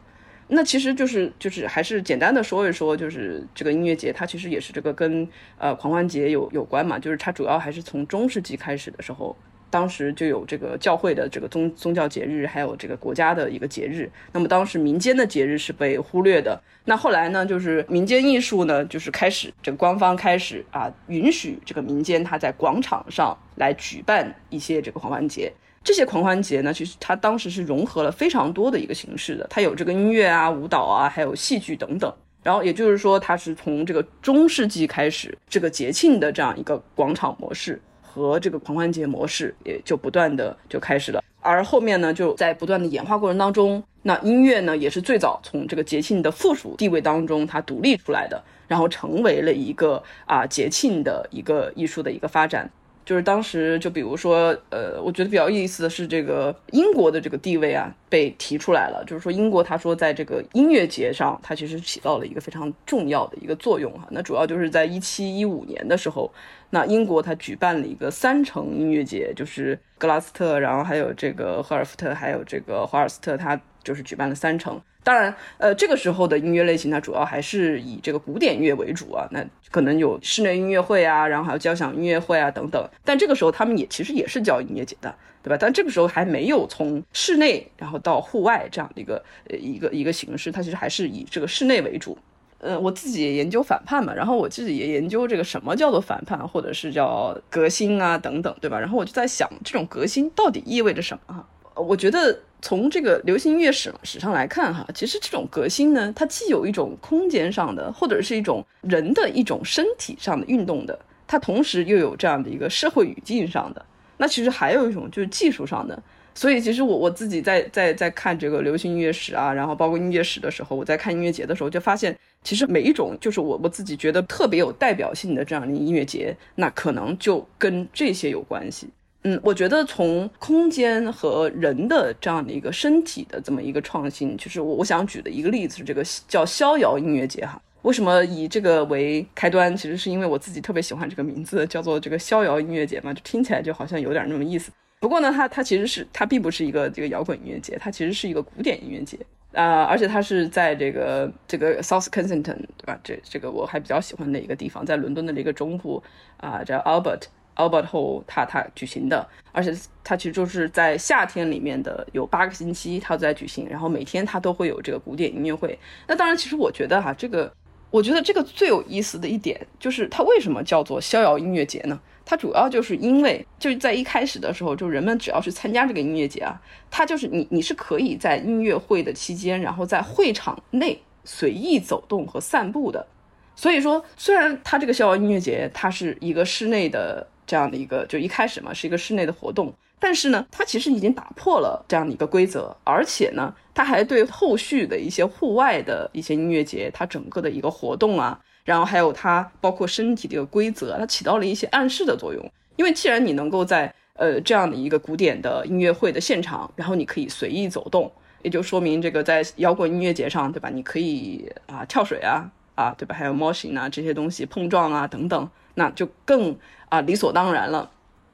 [0.48, 9.36] 那其实就是就是还是简单的说一说，就是这个音乐节它其实也是这个跟呃狂欢节有有关嘛，就是它主要还是从中世纪开始的时候，
[9.76, 14.10] 当时就有这个教会的这个宗宗教节日，还有这个国家的一个节日。
[14.32, 16.58] 那么当时民间的节日是被忽略的。
[16.86, 25.52] 那后来呢，就是民间艺术呢，就是开始这个官方开始啊允许这个民间它在广场上来举办一些这个狂欢节。
[25.84, 32.10] 这些狂欢节呢，其实它当时是融合了非常多的一个形式的，它有这个音乐啊、舞蹈啊，还有戏剧等等。
[32.42, 37.82] 然后也就是说，它是从这个中世纪开始，这个节庆的这样一个广场模式
[38.16, 41.22] 和这个狂欢节模式也就不断的就开始了。
[41.42, 52.72] 而后面呢，就在不断的演化过程当中，那音乐呢也是最早从这个节庆的附属地位当中它独立出来的，然后成为了一个啊节庆的一个艺术的一个发展。
[53.06, 59.04] 就是当时，就比如说，呃，我觉得比较有意思的是，这个英国的这个地位啊，被提出来了。
[59.06, 64.08] 就是说，英国他说，在这个音乐节上，它其实起到了一个非常重要的一个作用哈。
[64.10, 66.34] 那主要就是在一七一五年的时候，
[66.72, 74.82] 那英国它举办了一个三城音乐节，就是格拉斯特，然后还有这个赫尔福特，还有这个华尔斯特，它就是举办了三城。
[75.06, 82.84] 当然，呃，这个时候的音乐类型它主要还是以这个古典乐为主啊，那可能有室内音乐会啊，然后还有交响音乐会啊等等。
[83.04, 85.58] 但这个时候他们也其实也是叫音乐节的，对吧？
[85.62, 92.18] 但这个时候还没有从室内然后到户外这样的一个呃一个一个形式，它其实还是以这个室内为主。
[92.58, 98.80] 呃，我自己也研究反叛嘛，然后我自己也研究这个什么叫做反叛，或者是叫革新啊等等，对吧？
[98.80, 101.46] 然后我就在想，这种革新到底意味着什么？
[101.76, 102.40] 我觉得。
[102.66, 110.98] 从这个流行音乐史史上来看，哈，其实这种革新呢，它既有一种空间上的，或者是一种人的一种身体上的运动的，
[111.28, 113.86] 它同时又有这样的一个社会语境上的。
[114.18, 116.02] 那其实还有一种就是技术上的。
[116.34, 128.90] 所以其实我我自己在在在看这个流行音乐史啊，然后包括音乐史的时候，我在看音乐节的时候就发现，其实每一种就是我我自己觉得特别有代表性的这样的音乐节，那可能就跟这些有关系。
[129.28, 137.60] 嗯，我觉得从空间和人的这样的一个身体的这么一个创新，就是我我想举的一个例子是这个叫逍遥音乐节哈。
[137.82, 139.76] 为什么以这个为开端？
[139.76, 144.72] 其实是因为我自己特别喜欢这个名字，叫做这个逍遥音乐节嘛，就听起来就好像有点那么意思。
[145.00, 149.18] 不过呢，它它其实是它并不是一个这个摇滚音乐节，它其实是一个古典音乐节
[149.54, 153.00] 啊，而且它是在这个这个 South Kensington 对吧？
[153.04, 156.04] 这这个我还比较喜欢的一个地方，在伦敦的一个中部
[156.38, 157.24] 啊，叫 Albert。
[157.56, 165.78] Albert Hall，他他举行的，而且他其实就是在夏天里面的有八个星期，他都在举行，然后每天他都会有这个古典音乐会。
[166.08, 167.52] 那当然，其实我觉得哈，这个
[167.90, 172.00] 我觉得这个最有意思的一点就是它为什么叫做逍遥音乐节呢？
[172.26, 176.60] 它主要就是因为就是在一开始的时候，就人们只要是参加这个音乐节啊，
[176.92, 183.08] 它就是你你是可以在音乐会的期间，然后在会场内随意走动和散步的。
[183.56, 187.26] 所以说，虽然它这个逍遥音乐节它是一个室内的。
[187.46, 202.52] 这样的一个就一开始嘛是一个室内的活动，但是呢，它其实已经打破了这样的一个规则，而且呢，它还对后续的一些户外的一些音乐节，它整个的一个活动啊，然后还有它包括身体的一个规则，它起到了一些暗示的作用。
[202.76, 210.70] 因为既然你能够在呃这样的一个古典的音乐会的现场，然后你可以随意走动，也就说明这个在摇滚音乐节上，对吧？
[210.70, 213.16] 你可以啊跳水啊啊，对吧？
[213.16, 216.58] 还有 motion 啊这些东西碰撞啊等等，那就更。
[216.96, 217.92] 啊，理所当然了。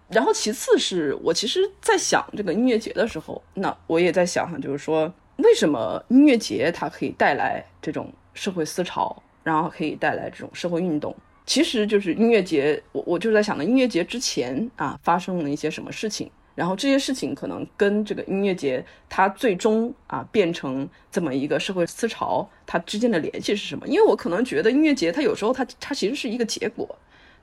[0.10, 11.16] 然后其次是我其实，在想这个音乐节的时候，那我也在想哈，就是说，为什么音乐节它可以带来这种社会思潮，然后可以带来这种社会运动？
[11.46, 16.30] 其实就是音乐节，我我就在想呢，音乐节之前啊，发生了一些什么事情？
[16.54, 23.88] 然后这些事情可能跟这个音乐节它最终啊变成这么一个社会思潮，它之间的联系是什么？
[23.88, 26.94] 因为我可能觉得音乐节它有时候它它其实是一个结果。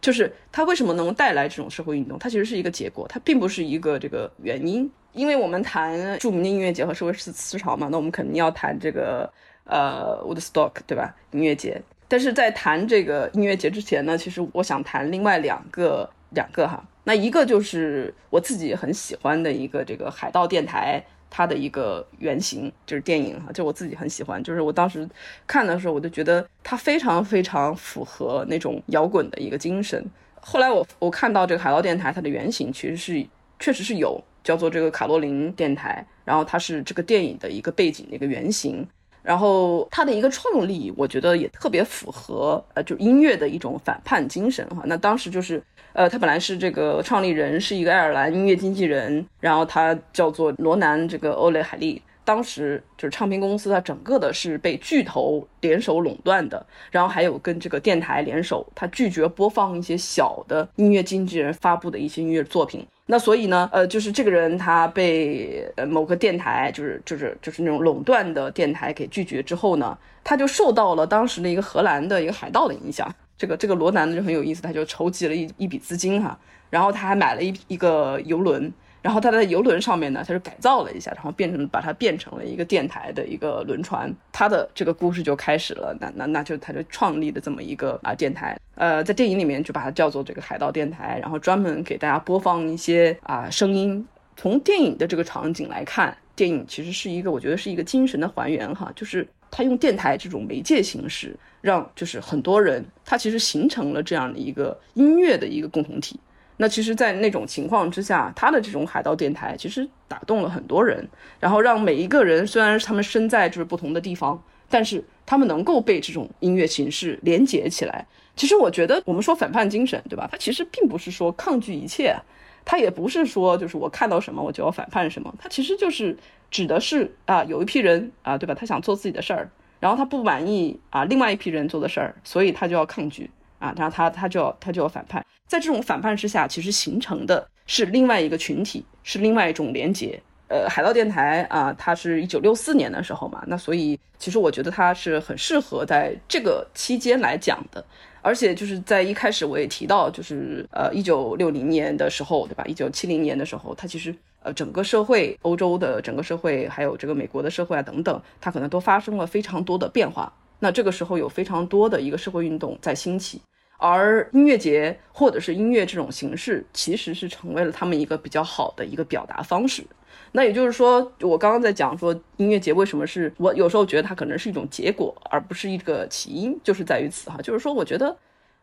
[0.00, 2.18] 就是它为什么能带来这种社会运动？
[2.18, 4.90] 它其实是一个结果，它并不是一个这个原因。
[5.12, 9.28] 因为我们谈著名的音乐节和社会思思潮嘛，那我们肯定要谈这个
[9.64, 11.14] 呃 Woodstock 对吧？
[11.32, 11.80] 音乐节。
[12.06, 16.84] 但是在谈这个音乐节之前呢，其实我想谈另外两个两个哈。
[17.04, 21.04] 那一个就是我自己很喜欢的一个这个海盗电台。
[21.31, 25.09] 它的一个原型就是电影哈，就我自己很喜欢，就是我当时
[25.47, 30.05] 看的时候，我就觉得它非常非常符合那种摇滚的一个精神。
[30.41, 33.27] 后来我我看到这个海盗电台，它的原型其实是
[33.59, 38.87] 确实是有叫做这个卡洛琳电台，然后它是这个电影的一个背景的一个原型。
[39.22, 44.83] 然后他的一个创立，我觉得也特别符合呃，就音乐的一种反叛精神哈。
[44.87, 52.00] 那当时就是，呃，他本来是这个创立人是一个爱尔兰音乐经纪人，然后他叫做罗南这个欧雷海利。
[52.24, 62.87] 当时就是唱片公司，它整个的是被巨头联手垄断的，然后还有跟这个电台联手，他拒绝播放一些小的音乐经纪人发布的一些音乐作品。
[63.11, 73.11] 那所以呢，呃，就是这个人他被呃某个电台，就是就是就是那种垄断的电台给拒绝之后呢，他就受到了当时的一个荷兰的一个海盗的影响。
[73.38, 78.71] 这个这个罗南呢就很有意思，他就筹集了一一笔资金哈，然后他还买了一一个游轮。
[79.09, 84.14] 然后他在游轮上面呢，他就改造了一下，然后变成把它变成了一个电台的一个轮船。
[84.31, 88.61] 他的这个故事就开始了，那那那就他就创立的这么一个啊电台。
[88.75, 94.07] 呃，在电影里面就把它叫做这个海盗电台，然后专门给大家播放一些啊声音。
[94.37, 106.21] 从电影的这个场景来看，电影其实是一个我觉得是一个精神的还原哈，就是他用电台这种媒介形式，让就是很多人他其实形成了这样的一个音乐的一个共同体。
[106.61, 118.05] 那其实，在那种情况之下，他的这种海盗电台其实打动了很多人，然后让每一个人，虽然他们身在就是不同的地方，但是他们能够被这种音乐形式连接起来。
[118.35, 120.29] 其实我觉得，我们说反叛精神，对吧？
[120.31, 122.16] 它其实并不是说抗拒一切，
[122.64, 126.16] 它也不是说就是我看到什么我就要反叛什么，它其实就是
[126.51, 128.55] 指的是啊，有一批人啊，对吧？
[128.55, 133.31] 他想做自己的事儿，然后他不满意啊，另外一批人做的事儿，所以他就要抗拒。
[133.59, 140.21] 啊，然后他他就要他就要反叛，在这种反叛之下，其实形成的是另外一个群体，是另外一种连结。
[140.49, 147.85] 呃，海盗电台啊，它是一九六四年的时候嘛，那所以其实我觉得它是很适合在这个期间来讲的。
[148.23, 152.64] 而且就是在一开始我也提到，就是呃一九六零年的时候，对吧？
[152.64, 160.33] 一九七零年的时候，它其实呃整个社会，欧洲的整个社会，还有这个美国的社会啊等等，它可能都发生了非常多的变化。
[160.59, 163.40] 那这个时候有非常多的一个社会运动在兴起，
[163.79, 169.85] 而音乐节或者是音乐这种形式，其实是成为了他们一个比较好的一个表达方式。
[170.32, 177.39] 那也就是说，我刚刚在讲说音乐节为什么是我有时候觉得它可能是一种结果，而不是一个起因，就是在于此哈。
[177.41, 178.14] 就是说，我觉得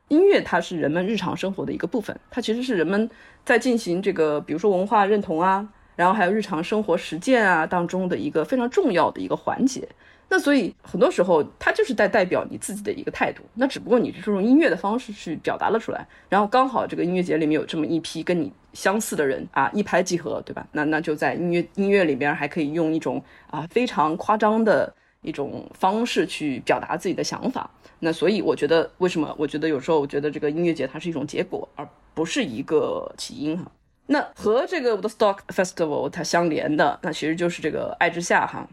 [0.09, 3.09] 音乐它是人们日常生活的一个部分，它其实是人们
[3.43, 9.87] 在进行这个，比如说文化认同啊，然后还有日常生活实践啊当中的一个非常重要的一个环节。
[10.27, 13.43] 那所以很多时候，它就是在代表你自己的一个态度。
[13.53, 20.65] 那只不过你是用音乐的方式去表达了出来，然后刚好这个音乐节里面有这么一批跟你相似的人啊，一拍即合，对吧？
[20.71, 27.69] 那那就在音乐音乐里边还可以用一种啊非常夸张的一种方式去表达自己的想法。
[27.99, 33.71] 那所以我觉得，为什么我觉得有时候我觉得这个音乐节它是一种结果，而不是一个起因哈？
[34.07, 38.67] 那和这个 The Stock Festival 它相连的，那其实就是这个爱之夏哈。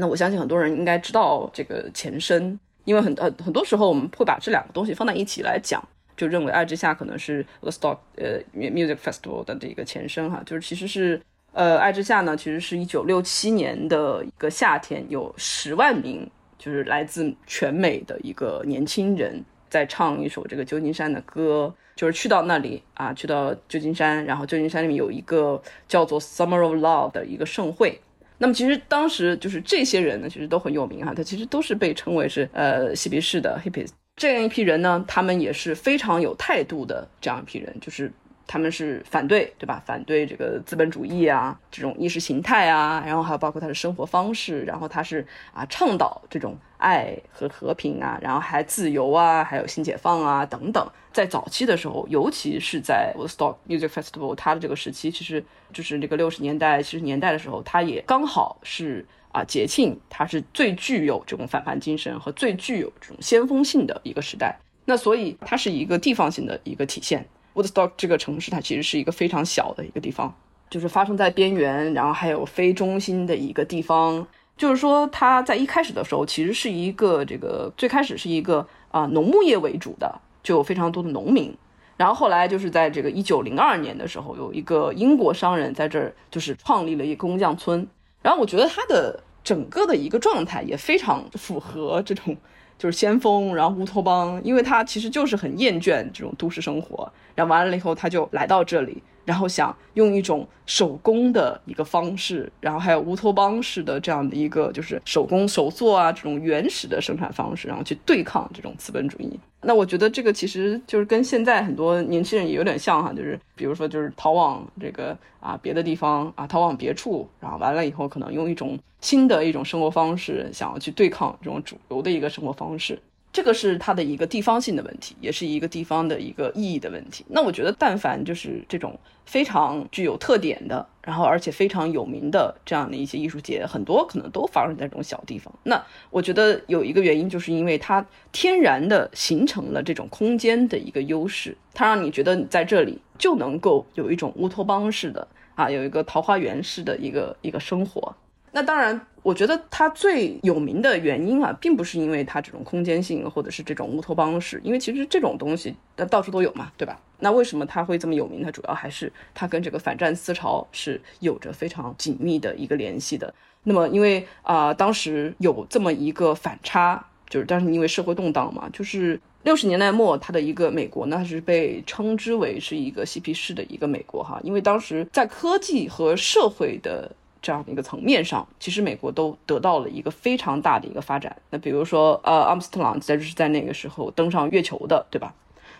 [0.00, 5.82] 那我相信很多人应该知道这个前身，因为很很很多时候我们会把这两个东西放在一起来讲，
[6.16, 11.20] 就认为爱之夏可能是 The Stock 呃 Music Festival 的这个前身哈，就是其实是
[11.52, 28.00] 呃爱之夏呢，其实是一九六七年的一个夏天，有十万名就是来自全美的一个年轻人在唱一首这个旧金山的歌，就是去到那里啊，去到旧金山，然后旧金山里面有一个叫做 Summer of Love 的一个盛会。
[28.38, 38.10] 那么其实当时就是这些人呢，其实都很有名哈，他其实都是被称为是呃嬉皮士的 hippies 这样一批人呢，他们也是非常有态度的这样一批人，就是
[38.46, 39.82] 他们是反对对吧？
[39.84, 50.90] 反对这个资本主义啊，这种意识形态啊，然后还有包括他的生活方式，然后他是啊倡导这种爱和和平啊，然后还自由啊，还有新解放啊等等。
[51.12, 64.56] 在早期的时候，尤其是在 Woodstock Music Festival，它的这个时期，其实就是这个六十年代、七十年代的时候，它也刚好是啊节庆，它是最具有这种反叛精神和最具有这种先锋性的一个时代。
[64.84, 67.26] 那所以它是一个地方性的一个体现。
[67.54, 70.32] Woodstock 这个城市，它其实是一个非常小的一个地方，
[70.70, 74.24] 就是发生在边缘，然后还有非中心的一个地方。
[74.58, 80.20] 就是说，它在一开始的时候，其实是一个这个最开始是一个啊农牧业为主的。
[80.40, 81.54] 就有非常多的农民，
[81.98, 87.86] 然后后来就是在这个一九零二年的时候，有一个英国商人在这儿就是创立了一个工匠村，
[88.22, 92.34] 然后我觉得他的整个的一个状态也非常符合这种
[92.78, 99.02] 就是先锋，然后乌托邦，因为他其实就是很厌倦这种都市生活，然后完了以后他就来到这里。
[99.28, 109.38] 然后想用一种手工的一个方式，然后还有乌托邦式的这样的一个就是手工手作啊这种原始的生产方式，然后去对抗这种资本主义。
[109.60, 122.98] 那我觉得这个其实就是跟现在很多年轻人也有点像哈，就是比如说就是逃往这个啊别的地方啊，逃往别处，然后完了以后可能用一种新的一种生活方式，想要去对抗这种主流的一个生活方式。
[123.32, 127.24] 这个是它的一个地方性的问题，也是一个地方的一个意义的问题。
[127.28, 135.52] 那我觉得，但凡就是这种非常具有特点的，然后而且非常有名的这样的一些艺术节，很多可能都发生在这种小地方。
[135.62, 148.16] 那我觉得有一个原因，就是因为它天然的形成了这种空间的一个优势，它让你觉得你在这里就能够有一种乌托邦式的啊，有一个桃花源式的一个一个生活。
[148.58, 157.00] 那当然，我觉得它最有名的原因啊，并不是因为它这种空间性，或者是这种乌托邦式，因为其实这种东西它到处都有嘛，对吧？
[157.20, 158.42] 那为什么它会这么有名？
[158.42, 163.32] 它主要还是它跟这个反战思潮是有着非常紧密的一个联系的。
[163.62, 177.08] 那么，因为啊，当时有这么一个反差，就是当时因为社会动荡嘛，就是六十年代末，它的一个美国呢，它是被称之为是一个嬉皮士的一个美国哈，因为当时在科技和社会的。
[177.40, 181.36] 这样的一个层面上，其实美国都得到了一个非常大的一个发展。
[181.50, 185.34] 那比如说，呃，阿姆斯特朗在就是在那个时候登上月球的，对吧？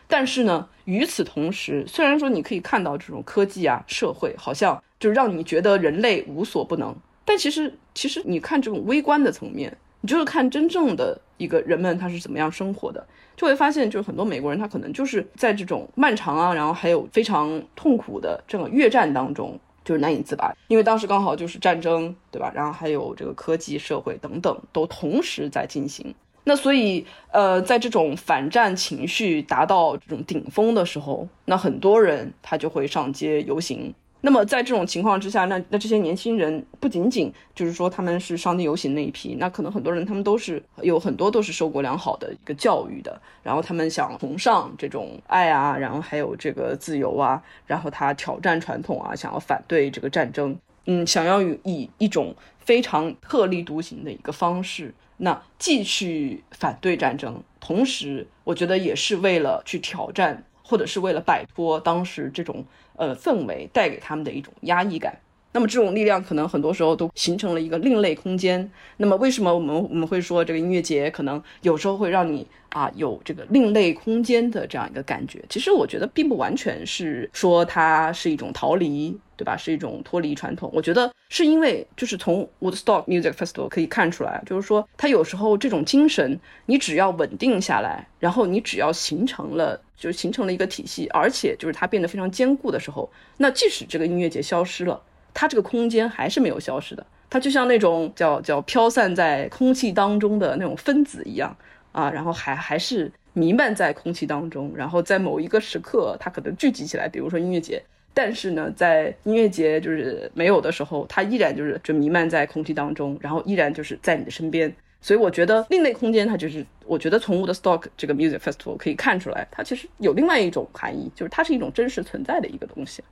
[0.06, 13.06] 但是呢，与此同时，虽然说你可以看到这种科技啊，社会好像就是让你觉得人类无所不能，但其实，其实你看这种微观的层面，你就是看真正的一个人们他是怎么样生活的，
[13.36, 19.60] 就会发现，就是很多美国人他可能就是在这种漫长啊，然后还有非常痛苦的这种越战当中。
[19.88, 22.52] 就是难以自拔，因为当时刚好就是战争，对吧？
[22.54, 26.14] 然后还有这个科技、社会等等都同时在进行。
[26.44, 33.94] 那所以，呃，在这种反战情绪达到这种顶峰的时候，那很多人他就会上街游行。
[34.20, 50.56] 那么在这种情况之下，那那这些年轻人不仅仅就是说他们是上街游行那一批，那可能很多人他们都是有很多都是受过良好的一个教育的，然后他们想崇尚这种爱啊，然后还有这个自由啊，然后他挑战传统啊，想要反对这个战争，
[50.86, 62.64] 嗯，想要以一种非常特立独行的一个方式，那继续反对战争，同时我觉得也是为了去挑战，或者是为了摆脱当时这种。
[63.00, 65.16] 呃，氛围带给他们的一种压抑感。
[65.52, 68.70] 那么这种力量可能很多时候都形成了一个另类空间。
[68.96, 75.42] 那么为什么我们我们会说这个音乐节可能有时候会让你啊有这个另类空间的这样一个感觉？
[75.48, 79.56] 其实我觉得并不完全是说它是一种逃离，对吧？
[79.56, 80.70] 是一种脱离传统。
[80.72, 89.80] 我觉得是因为就是从 Woodstock Music Festival 可以看出来，就是说它有时候这种精神，你只要稳定下来，然后你只要形成了。
[89.98, 95.02] 就形成了一个体系，而且就是它变得非常坚固的时候，那即使这个音乐节消失了，
[95.38, 97.06] 它这个空间还是没有消失的。
[97.30, 101.56] 它就像那种叫叫飘散在空气当中的那种分子一样
[101.92, 107.80] 啊，然后还还是弥漫在空气当中，然后在某一个时刻它可能聚集起来，比如说音乐节，
[108.12, 114.74] 但是呢，在音乐节就是没有的时候，它依然就是就弥漫在空气当中，然后依然就是在你的身边。
[115.00, 123.04] 所以我觉得另类空间，它就是，我觉得从 Woodstock 这个 Music Festival 可以看出来，它其实有另外一种含义，就是它是一种真实存在的一个东西。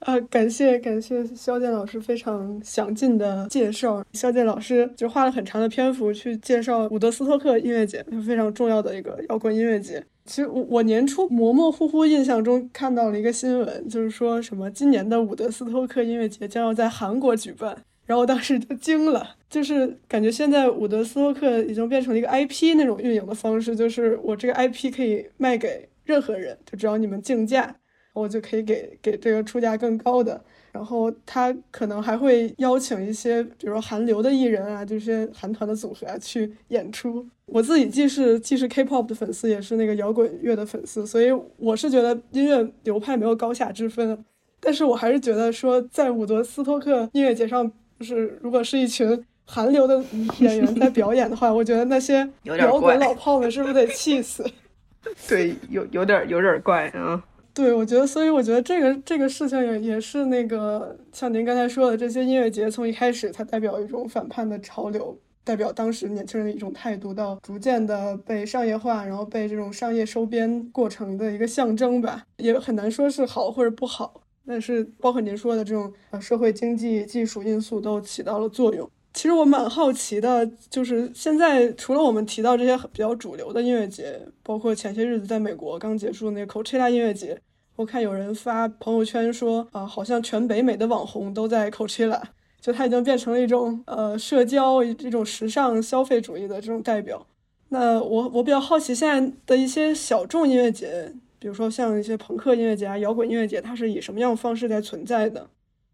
[0.00, 4.02] 啊，感谢感谢肖剑老师非常详尽的介绍。
[4.12, 10.02] 肖剑老师就花了很长的篇幅去介绍伍德斯托克音乐节，非常重要的一个摇滚音乐节。
[10.24, 17.76] 其实我我年初模模糊糊印象中看到了一个新闻，就是说什么今年的伍德斯托克音乐节将要在韩国举办。
[18.06, 27.76] 然后我当时就惊了，就是感觉现在伍德斯托克已经变成了一个 IP 那种运营的方式，就是我这个 IP 可以卖给任何人，就只要你们竞价，
[28.12, 30.40] 我就可以给给这个出价更高的。
[30.72, 37.26] 然后他可能还会邀请一些，比如说韩流的艺人啊，这些韩团的组合啊去演出。
[37.46, 44.24] 我自己既是既是 K-pop 的粉丝，也是那个摇滚乐的粉丝，所以我是觉得音乐流派没有高下之分。
[44.60, 47.70] 但是我还是觉得说，在伍德斯托克音乐节上。
[47.98, 50.02] 就是如果是一群韩流的
[50.40, 54.42] 演员在表演的话，我觉得那些摇滚老炮们是不是得气死？
[55.28, 57.22] 对，有有点有点怪啊。
[57.60, 74.22] 对，我觉得，所以我觉得这个这个事情也也是那个像您刚才说的，这些音乐节从一开始它代表一种反叛的潮流，代表当时年轻人的一种态度，到逐渐的被商业化，然后被这种商业收编过程的一个象征吧，也很难说是好或者不好。
[74.46, 78.90] 但是，包括您说的这种呃社会经济技术因素都起到了作用。
[79.12, 87.36] 其实我蛮好奇的，就是现在除了我们提到这些比较主流的音乐节，包括前些日子在美国刚结束的那个 Coachella 音乐节，
[87.80, 92.20] 我看有人发朋友圈说啊，好像全北美的网红都在 Coachella，
[92.60, 97.26] 就它已经变成了一种呃社交、一种时尚消费主义的这种代表。
[97.70, 101.10] 那我我比较好奇，现在的一些小众音乐节。
[101.38, 105.48] 比如说像一些朋克音乐节啊、摇滚音乐节，它是以什么样的方式在存在的？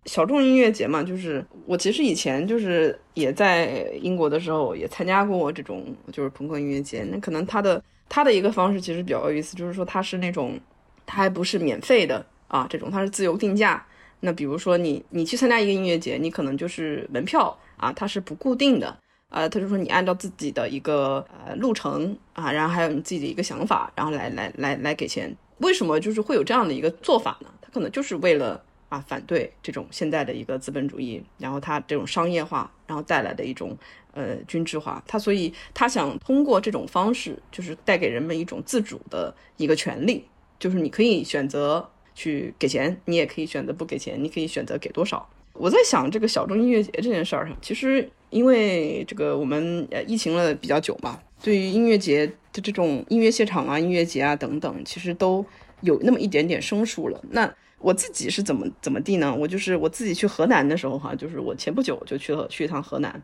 [0.06, 7.04] 小众音乐节嘛，就是我其实以前就是也在英国的时候也参加过这种就是朋克音乐节。
[7.04, 10.58] 那可能它的它的一个方式其实比较有意思，就是说它是那种
[11.06, 13.86] 它还不是免费的啊，这种它是自由定价。
[14.20, 18.98] 那比如说你你去参加一个音乐节，你可能就是门票啊，它是不固定的。
[19.28, 25.36] 呃，他就说你按照自己的一个呃路程啊，然后还有你自己的一个想法，然后来来来来给钱。
[25.58, 27.48] 为什么就是会有这样的一个做法呢？
[27.60, 33.76] 他可能就是为了啊反对这种现在的一个资本主义，然后他这种商业化，然后带来的一种
[34.12, 35.02] 呃均质化。
[35.08, 40.24] 他所以他想通过这种方式，就是带给人们一种自主的一个权利，
[40.58, 45.28] 就是你可以选择去给钱，你也可以选择不给钱，你可以选择给多少。
[45.52, 48.10] 我在想这个小众音乐节这件事儿上，其实。
[48.28, 55.46] 因为这个我们呃疫情了比较久嘛，对于音乐节的这种音乐现场啊、音乐节啊等等，其实都
[55.82, 57.22] 有那么一点点生疏了。
[57.30, 59.32] 那我自己是怎么怎么地呢？
[59.32, 63.22] 我就是我自己去河南的时候哈，就是我前不久就去了去一趟河南。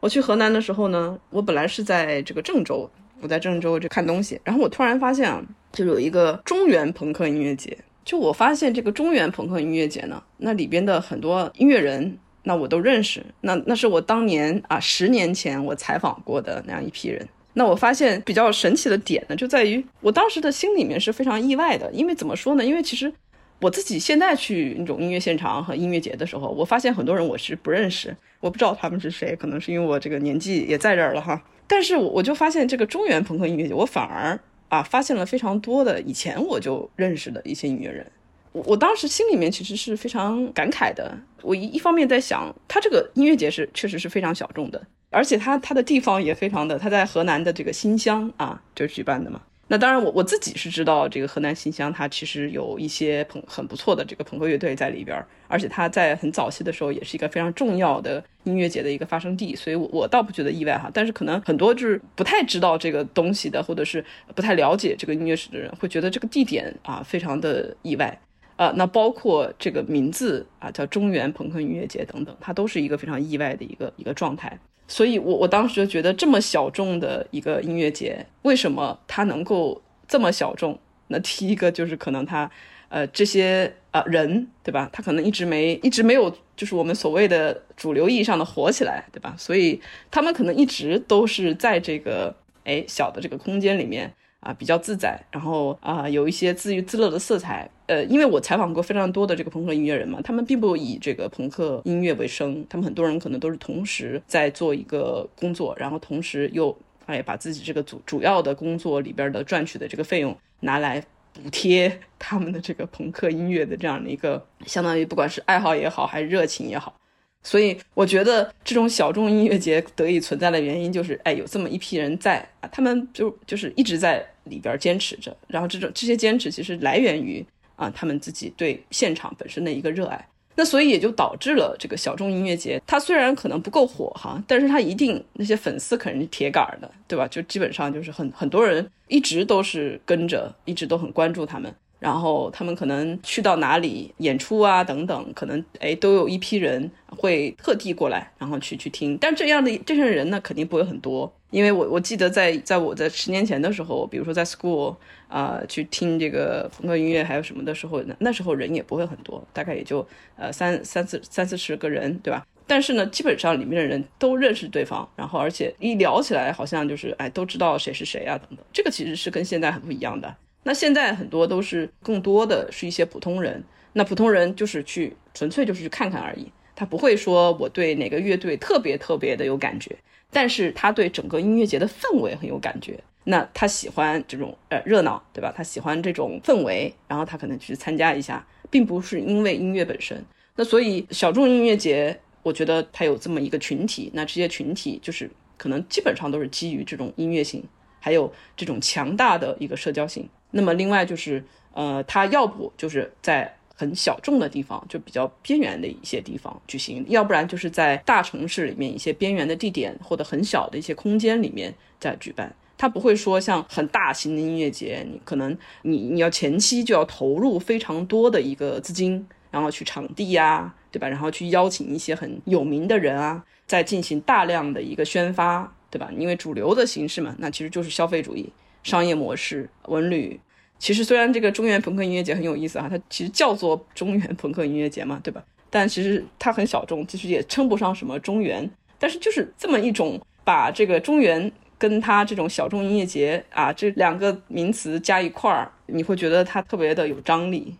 [0.00, 5.42] 我去河南的时候呢，我本来是在这个郑州，我在郑州就看东西，然后我突然发现啊，
[5.72, 7.76] 就有一个中原朋克音乐节。
[8.04, 12.18] 就我发现这个中原朋克音乐节呢，那里边的很多音乐人。
[12.42, 17.28] 那我都认识，那那是我当年啊十年前我采访过的那样一批人。
[17.52, 22.64] 那我发现比较神奇的点呢，就在于我当时的心里面是非常意外的，因为怎么说呢？
[22.64, 23.12] 因为其实
[23.60, 31.42] 我自己现在去那种音乐现场和音乐节的时候，我发现很多人我是不认识，我不知道他们是谁，可能是因为我这个年纪也在这儿了哈。
[31.70, 34.36] 但是我就发现这个中原朋克音乐节，我反而
[34.68, 38.04] 啊发现了非常多的以前我就认识的一些音乐人。
[38.50, 41.16] 我我当时心里面其实是非常感慨的。
[41.42, 49.40] 我一一方面在想，他这个音乐节是确实是非常小众的，而且他他的地方也非常的，他在河南的这个新乡啊，就举办的嘛。
[49.72, 60.90] 那当然，我我自己是知道这个河南新乡，它其实有一些朋很不错的这个朋克乐队在里边，而且它在很早期的时候也是一个非常重要的音乐节的一个发生地，所以，我我倒不觉得意外哈。
[60.92, 64.04] 但是可能很多就是不太知道这个东西的，或者是
[64.34, 68.20] 不太了解这个音乐史的人，会觉得这个地点啊非常的意外。
[68.60, 74.58] 呃，那包括这个名字啊，叫中原朋克音乐节等等，它都是一个非常意外的一个一个状态。
[74.86, 80.78] 所以，我我当时就觉得这么小众的一个音乐节，为什么它能够这么小众？
[81.08, 82.50] 那第一个就是可能它，
[82.90, 84.90] 呃，这些呃人，对吧？
[84.92, 89.34] 他可能一直没一直没有，就是我们所谓的主流意义上的火起来，对吧？
[89.38, 89.80] 所以
[90.10, 94.12] 他们可能一直都是在这个哎小的这个空间里面。
[94.40, 97.70] 啊，比较自在，然后啊，有一些自娱自乐的色彩。
[97.86, 106.76] 呃，因为我采访过非常多的这个朋克音乐人嘛，他们并不以这个朋克音乐为生，他们很多人可能都是同时在做一个工作，然后同时又
[107.06, 116.94] 哎把自己这个主主要的工作里边的赚取的这个费用拿来补贴他们的这个朋克音乐的这样的一个，相当于不管是爱好也好，还是热情也好。
[117.42, 127.44] 所以我觉得这种小众音乐节得以存在的原因，就是哎有这么一批人在啊，他们就就是一直在里边坚持着，然后这种这些坚持其实来源于
[127.76, 130.26] 啊他们自己对现场本身的一个热爱。
[130.56, 137.26] 那所以也就导致了这个小众音乐节，它虽然可能不够火哈，但是它一定那些粉丝肯定是铁杆的，对吧？
[137.28, 141.74] 就基本上就是很很多人一直都是跟着，一直都很关注他们。
[142.00, 149.16] 然后他们可能去到哪里演出啊等等，可能哎都有一批人会特地过来，然后去去听。
[149.18, 154.96] 但这样的这些人呢，肯定不会很多，因为我我记得在在我在十年前的时候，比如说在 school
[155.28, 160.04] 啊去听这个朋克音乐还有什么的时候，那那时候人也不会很多，大概也就
[160.36, 162.42] 呃三三四三四十个人，对吧？
[162.66, 168.64] 但是呢，基本上里面的人都认识对方，然后而且一聊起来，好像就是哎都知道谁是谁啊等等。
[168.72, 170.34] 这个其实是跟现在很不一样的。
[170.62, 173.62] 那现在很多都是更多的是一些普通人，
[173.94, 176.46] 那普通人就是去纯粹就是去看看而已，
[176.76, 179.96] 他不会说我对哪个乐队特别特别的有感觉，
[180.30, 185.52] 但是他对整个音乐节的氛围很有感觉，那他喜欢这种呃热闹，对吧？
[185.56, 190.22] 他喜欢这种氛围，然后他可能去参加一下，并不是因为音乐本身。
[190.56, 197.64] 那所以小众音乐节，我觉得它有这么一个群体，那这些群体就是可能基本上都是基于这种音乐性，
[198.00, 200.28] 还有这种强大的一个社交性。
[200.50, 212.52] 那么另外就是，呃，他要不就是在很小众的地方，就比较边缘的一些地方举行，要不然就是在大城市里面一些边缘的地点或者很小的一些空间里面在举办。
[212.76, 221.06] 他不会说像很大型的音乐节，你可能你你要前期就要投入非常多的一个资金，然后去场地呀，对吧？
[221.06, 226.10] 然后去邀请一些很有名的人啊，再进行大量的一个宣发，对吧？
[226.16, 228.50] 因为主流的形式嘛，那其实就是消费主义。
[228.82, 230.40] 商业模式文旅，
[230.78, 235.44] 其实虽然这个中原朋克音乐节很有意思哈，它其实叫做中原朋克音乐节嘛，对吧？
[235.68, 238.70] 但其实它很小众，其实也称不上什么中原。
[238.98, 247.76] 但是就是这么一种把这个中原跟它这种小众音乐节啊这两个名词加一块儿，你会觉得它特别的有张力。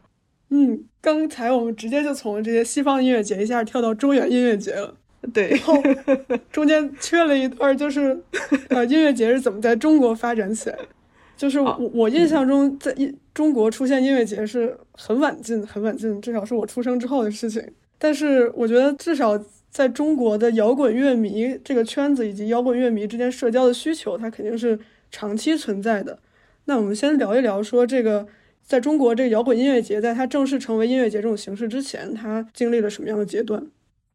[0.51, 4.97] 嗯，刚才我们直接就从这些西方音乐节一下跳到中原音乐节了。
[5.35, 5.75] 对，然后
[6.51, 8.18] 中间缺了一段，就是
[8.71, 10.79] 呃，音乐节是怎么在中国发展起来？
[11.37, 17.62] 就是我我印象中，在一中国出现音乐节是很晚近，很晚近，至少是我出生之后的事情。
[17.99, 19.39] 但是我觉得，至少
[19.71, 24.79] 在中国的摇滚乐迷这个圈子以及摇滚乐迷之间社交的需求，它肯定是
[25.11, 26.18] 长期存在的。
[26.64, 28.27] 那我们先聊一聊，说这个
[28.62, 33.66] 在中国这个摇滚音乐节，在它正式成为音乐节这种形式之前，它经历了什么样的阶段？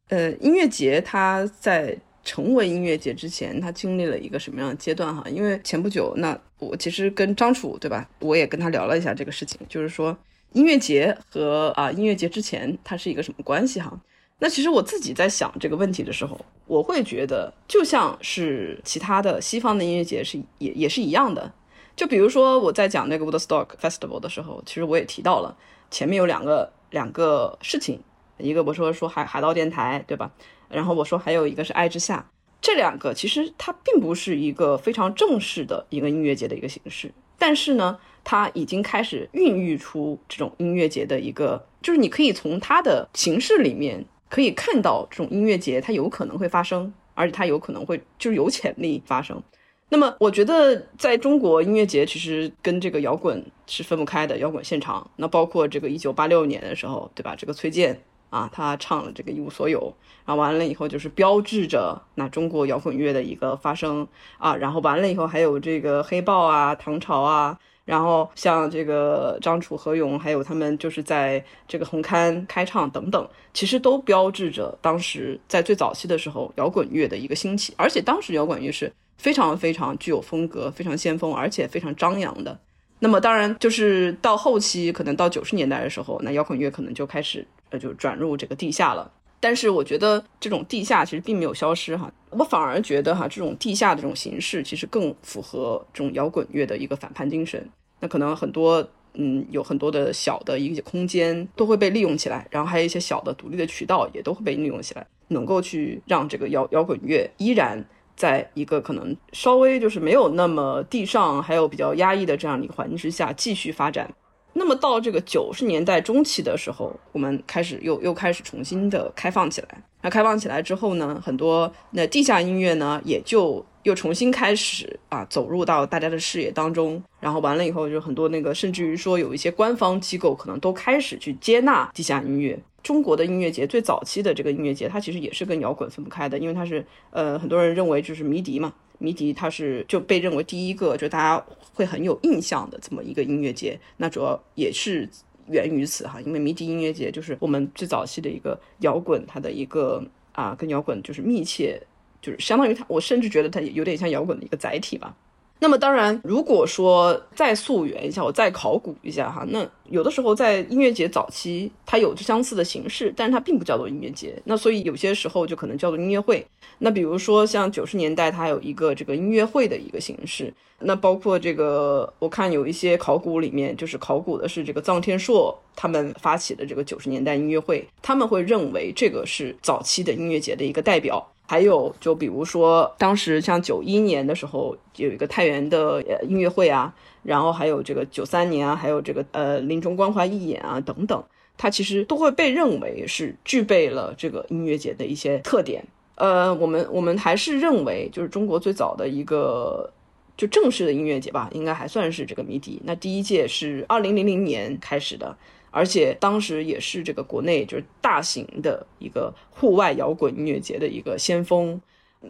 [0.10, 5.24] 呃，音乐节它在成为音乐节之前，它经历了一个什么样的阶段哈？
[5.30, 10.16] 因为前不久，那我其实跟张楚对吧，我也跟他聊了一下这个事情，就是说
[10.54, 14.00] 音乐节和啊音乐节之前它是一个什么关系哈？
[14.38, 21.52] 那其实我自己在想这个问题的时候，我会觉得就像是其他的西方的音乐节是也也是一样的，
[21.96, 25.58] 就比如说我在讲那个 Woodstock Festival 的时候，其实我也提到了
[25.90, 28.00] 前面有两个两个事情。
[28.38, 30.32] 一个我说说海海盗电台，对吧？
[30.70, 32.30] 然后我说还有一个是爱之下，
[32.60, 49.42] 这两个其实它并不是一个非常正式的一个音乐节的一个形式，但是呢，它已经开始孕育出这种音乐节的一个，就是你可以从它的形式里面可以看到这种音乐节它有可能会发生，而且它有可能会就是有潜力发生。
[49.90, 57.36] 那么我觉得在中国音乐节其实跟这个摇滚是分不开的，摇滚现场，那包括这个一九八六年的时候，对吧？
[57.38, 58.02] 这个崔健。
[58.30, 59.94] 啊，他唱了这个一无所有，
[60.26, 64.08] 然后完了以后就是标志着那中国摇滚乐的一个发生
[64.38, 82.60] 啊，然后完了以后还有这个黑豹啊、唐朝啊，然后像这个张楚、何勇，还有他们就是在这个红磡开唱等等，其实都标志着当时在最早期的时候摇滚乐的一个兴起，而且当时摇滚乐是非常非常具有风格、非常先锋，而且非常张扬的。
[83.00, 89.12] 那么当然就是到后期，可能到九十年代的时候，那摇滚乐可能就开始呃就转入这个地下了。
[89.40, 97.70] 但是我觉得这种地下其实并没有消失哈，我反而觉得哈这种地下的这种形式其实更符合这种摇滚乐的一个反叛精神。
[98.00, 107.86] 那可能很多嗯有很多的小的一些空间都会被利用起来，然后还有一些小的独立的渠道也都会被利用起来，能够去让这个摇摇滚乐依然
[108.16, 114.10] 在一个可能稍微就是没有那么地上还有比较压抑的这样的一个环境之下继续发展。
[114.54, 119.68] 那么到这个九十年代中期的时候，我们开始又又开始重新的开放起来。
[120.02, 127.02] 那开放起来之后呢，很多那地下音乐呢，也就又重新开始啊走入到大家的视野当中。
[127.20, 132.60] 然后完了以后，就很多那个甚至于说有一些官方机构可能都开始去接纳地下音乐。
[132.84, 138.74] 中国的音乐节最早期的这个音乐节，它其实也是跟摇滚分不开的，因为它是呃很多人认为就是迷笛嘛。
[138.98, 145.10] 迷笛它是就被认为第一个就大家会很有印象的这么一个音乐节，那主要也是
[145.48, 151.82] 源于此哈，因为迷笛音乐节就是我们最早期的一个摇滚，它的一个啊跟摇滚就是密切，
[152.26, 155.16] 就是相当于它，我甚至觉得它有点像摇滚的一个载体吧。
[155.60, 164.36] 那么当然，如果说再溯源一下，我再考古一下哈，那有的时候在音乐节早期，它有着相似的形式，但是它并不叫做音乐节。
[164.44, 166.46] 那所以有些时候就可能叫做音乐会。
[166.80, 170.54] 那比如说像九十年代，它有一个这个音乐会的一个形式。
[170.80, 181.26] 那包括这个，我看有一些考古里面，就是考古的是这个臧天朔他们发起的这个九十年代音乐会，他们会认为这个是早期的音乐节的一个代表。
[181.48, 191.24] 还有，就比如说，当时像九一年的时候，有一个太原的音乐会啊，然后还有这个九三年啊，还有这个呃临终关怀义演啊等等，
[191.56, 195.86] 它其实都会被认为是具备了这个音乐节的一些特点。
[196.16, 199.92] 呃，我们我们还是认为，就是中国最早的一个
[200.36, 202.82] 就正式的音乐节吧，应该还算是这个迷笛。
[202.86, 205.38] 那第一届是二零零零年开始的。
[205.76, 211.82] 而且当时也是这个国内就是大型的一个户外摇滚音乐节的一个先锋，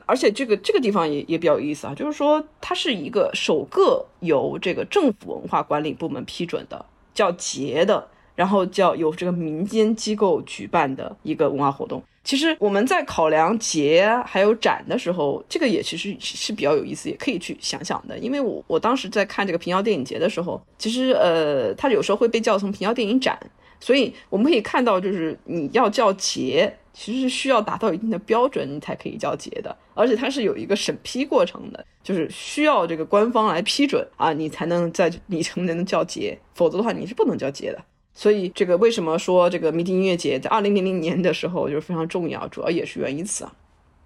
[0.07, 6.83] 而且这个这个地方也也比较有意思啊，就是说它是一个首个由这个政府文化管理部门批准的
[7.13, 12.03] 叫节的，然后叫有这个民间机构举办的一个文化活动。
[12.23, 18.17] 其实我们在考量节还有展的时候，这个也其实是比较有意思，也可以去想想的。
[18.17, 23.39] 因为我我当时在看这个平遥电影节的时候，其实呃，它有时候会被叫成平遥电影展，
[23.79, 37.79] 所以我们可以看到，就是你要叫节，其实是需要达到一定的标准，你才可以叫节的，而且它是有一个审批过程的，就是需要这个官方来批准啊，你才能在你才能叫节，否则的话你是不能叫节的。
[38.17, 43.53] 所以，这个为什么说这个迷笛音乐节在二零零零年的时候就是非常重要，主要也是源于此啊。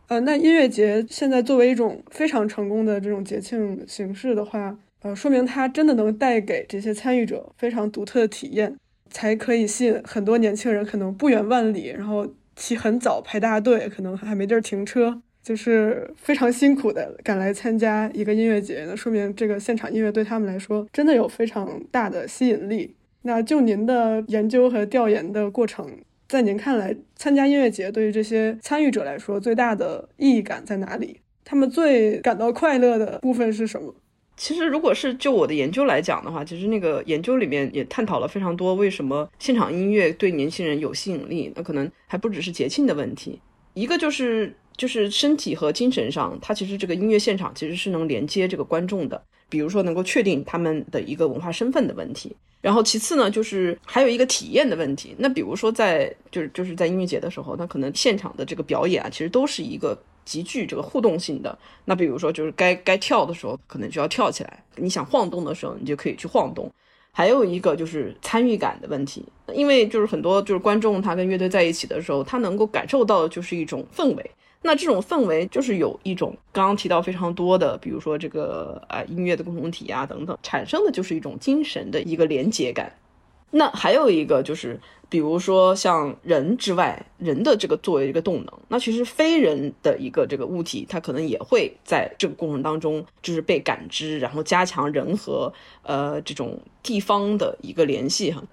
[0.07, 8.75] 呃，那音乐节现在作为一种非常成功的这种节庆形式的话，呃，说明它真的能带给这些参与者非常独特的体验，
[9.11, 22.95] 才可以吸引很多年轻人可能不远万里，然后起很早排大队，可能还没地儿停车，就是非常辛苦的赶来参加一个音乐节，那说明这个现场音乐对他们来说真的有非常大的吸引力。
[23.29, 25.87] 那就您的研究和调研的过程，
[26.27, 31.19] 在您看来，参加音乐节对于这些参与者来说最大的意义感在哪里？
[31.45, 33.93] 他们最感到快乐的部分是什么？
[34.35, 41.53] 其实，如果是就我的研究来讲的话，其实那个研究里面也探讨了非常多，为什么现场音乐对年轻人有吸引力？
[41.55, 43.39] 那可能还不只是节庆的问题，
[43.75, 52.35] 一个就是就是身体和精神上，它其实这个音乐现场其实是能连接这个观众的，比如说能够确定他们的一个文化身份的问题。
[52.61, 55.15] 然后其次呢，就是还有一个体验的问题。
[55.17, 61.57] 那比如说在就是就是在音乐节的时候，那可能现场的这个表演啊，其实都是一个极具这个互动性的。
[61.85, 66.69] 那比如说就是该该跳的时候，可能就要跳起来；你想晃动的时候，你就可以去晃动。
[67.11, 69.23] 还有一个就是参与感的问题，
[69.53, 74.31] 因为就是很多就是观众他跟乐队在一起的时候，他能够感受到的就是一种氛围。
[74.61, 82.93] 那这种氛围就是有一种刚刚提到非常多的，比如说这个啊音乐的共同体啊等等，产生的就是一种精神的一个连接感。
[83.51, 84.79] 那还有一个就是，
[85.09, 95.51] 比如说像人之外，人的这个作为一个动能，那其实非人的一个这个物体，它可能也会在这个过程当中就是被感知，然后加强人和
[95.81, 98.43] 呃这种地方的一个联系哈。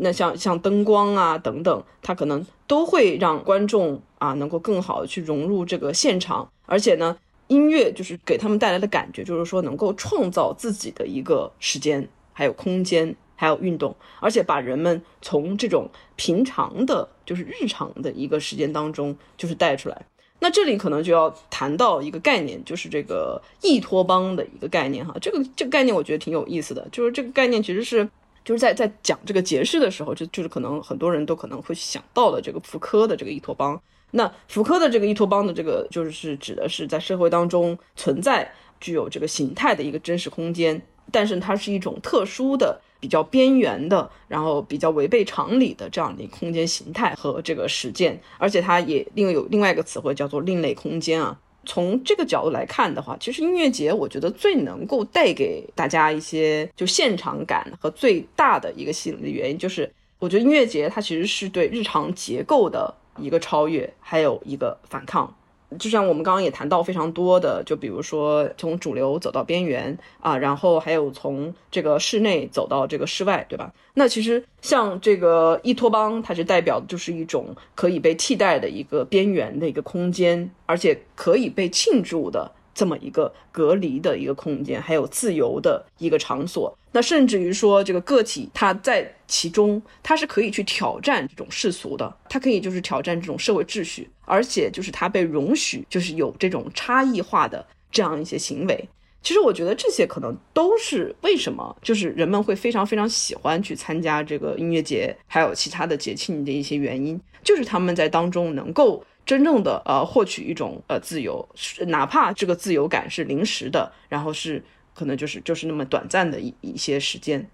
[0.00, 7.16] 那像像灯光啊等等，它可能都会让观众啊能够更好的去融入这个现场，而且呢，
[7.48, 20.02] 音乐就是给他们带来的感觉，就是说能够创造自己的一个时间，还有空间，还有运动，而且把人们从这种平常的，就是日常的一个时间当中，就是带出来。
[20.40, 25.12] 那这里可能就要谈到一个概念，就是这个异托邦的一个概念哈。
[25.20, 28.08] 这个这个概念我觉得挺有意思的，就是这个概念其实是
[28.48, 33.78] 就是在在讲这个节式的时候，就就是可能很多人都可能会想到的这个福柯的这个异托邦。
[34.12, 40.80] 那福柯的这个异托邦的这个就是指的是在社会当中存在具有这个形态的一个真实空间，
[41.12, 42.80] 但是它是一种特殊的。
[43.00, 51.38] 比较边缘的，然后比较违背常理的这样的一个空间形态和这个实践，而且它也另有另外一个词汇叫做另类空间啊。
[51.68, 65.36] 从这个角度来看的话，其实音乐节我觉得最能够带给大家一些就现场感和最大的一个吸引的原因，就是我觉得音乐节它其实是对日常结构的一个超越，还有一个反抗。
[65.78, 73.72] 就像我们刚刚也谈到非常多的，就比如说从主流走到边缘啊，然后还有从这个室内走到这个室外，对吧？
[73.92, 82.50] 那其实像这个依托邦，它是代表的就是一种可以被替代的一个边缘的一个空间，而且可以被庆祝的。
[82.78, 98.88] 这么一个隔离的一个空间，还有自由的一个场所，那甚至于说这个个体他在其中，他是可以去挑战这种世俗的，他可以就是挑战这种社会秩序，而且就是他被容许，就是有这种差异化的这样一些行为。
[99.24, 109.02] 其实我觉得这些可能都是为什么就是人们会非常非常喜欢去参加这个音乐节，还有其他的节庆的一些原因，就是他们在当中能够。
[109.28, 111.46] 真正的呃，获取一种呃自由，
[111.88, 114.64] 哪怕这个自由感是临时的，然后是
[114.94, 117.46] 可能就是就是那么短暂的一一些时间。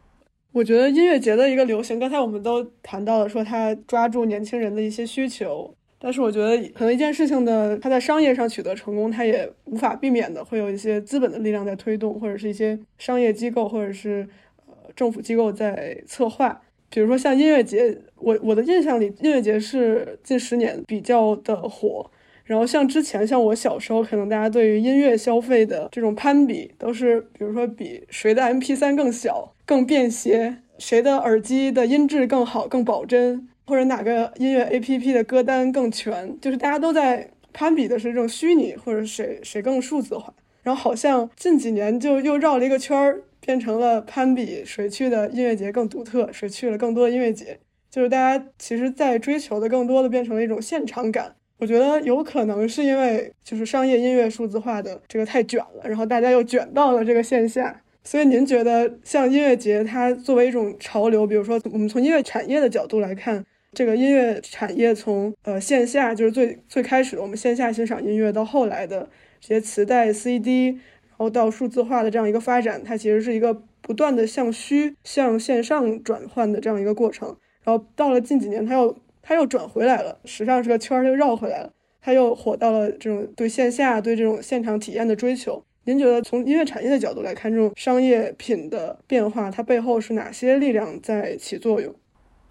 [0.53, 14.29] 我觉得音乐节的一个流行，刚才我们都谈到了，说它抓住年轻人的一些需求，但是我觉得可能一件事情的它在商业上取得成功，它也无法避免的会有一些资本的力量在推动，或者是一些商业机构或者是
[14.69, 16.63] 呃政府机构在策划。
[16.89, 22.11] 比如说像音乐节，我我的印象里，音乐节是近十年比较的火。
[22.45, 40.33] 然后像之前，像我小时候，可能大家对于音乐消费的这种攀比，都是比如说比谁的 MP3 更小、更便携，谁的耳机的音质更好、更保真，或者哪个音乐 APP 的歌单更全，就是大家都在攀比的是这种虚拟，或者谁谁更数字化。
[40.63, 43.23] 然后好像近几年就又绕了一个圈儿。
[43.47, 47.59] 变成了攀比谁去的音乐节更独特，谁去了更多的音乐节，
[47.95, 51.33] 就是大家其实在追求的更多的变成了一种现场感。
[51.59, 57.81] 我觉得有可能是因为就是商业音乐数字化的这个太卷了，然后大家又卷到了这个线下。
[58.03, 69.09] 所以您觉得像音乐节它作为一种潮流，比如说我们从音乐产业的角度来看，这个音乐产业从呃线下就是最最开始的我们线下欣赏音乐，到后来的
[69.41, 70.71] 这些磁带、CD。
[71.17, 77.37] 然后到数字化的这样一个发展，它其实是一个不断的向虚向线上转换的这样一个过程。
[77.65, 85.63] 然后到了近几年，它又它又转回来了，时尚这个圈儿又绕回来了，它又火到了这种对线下对这种现场体验的追求。
[85.85, 91.95] 您觉得从音乐产业的角度来看，这种商业品的变化，它背后是哪些力量在起作用？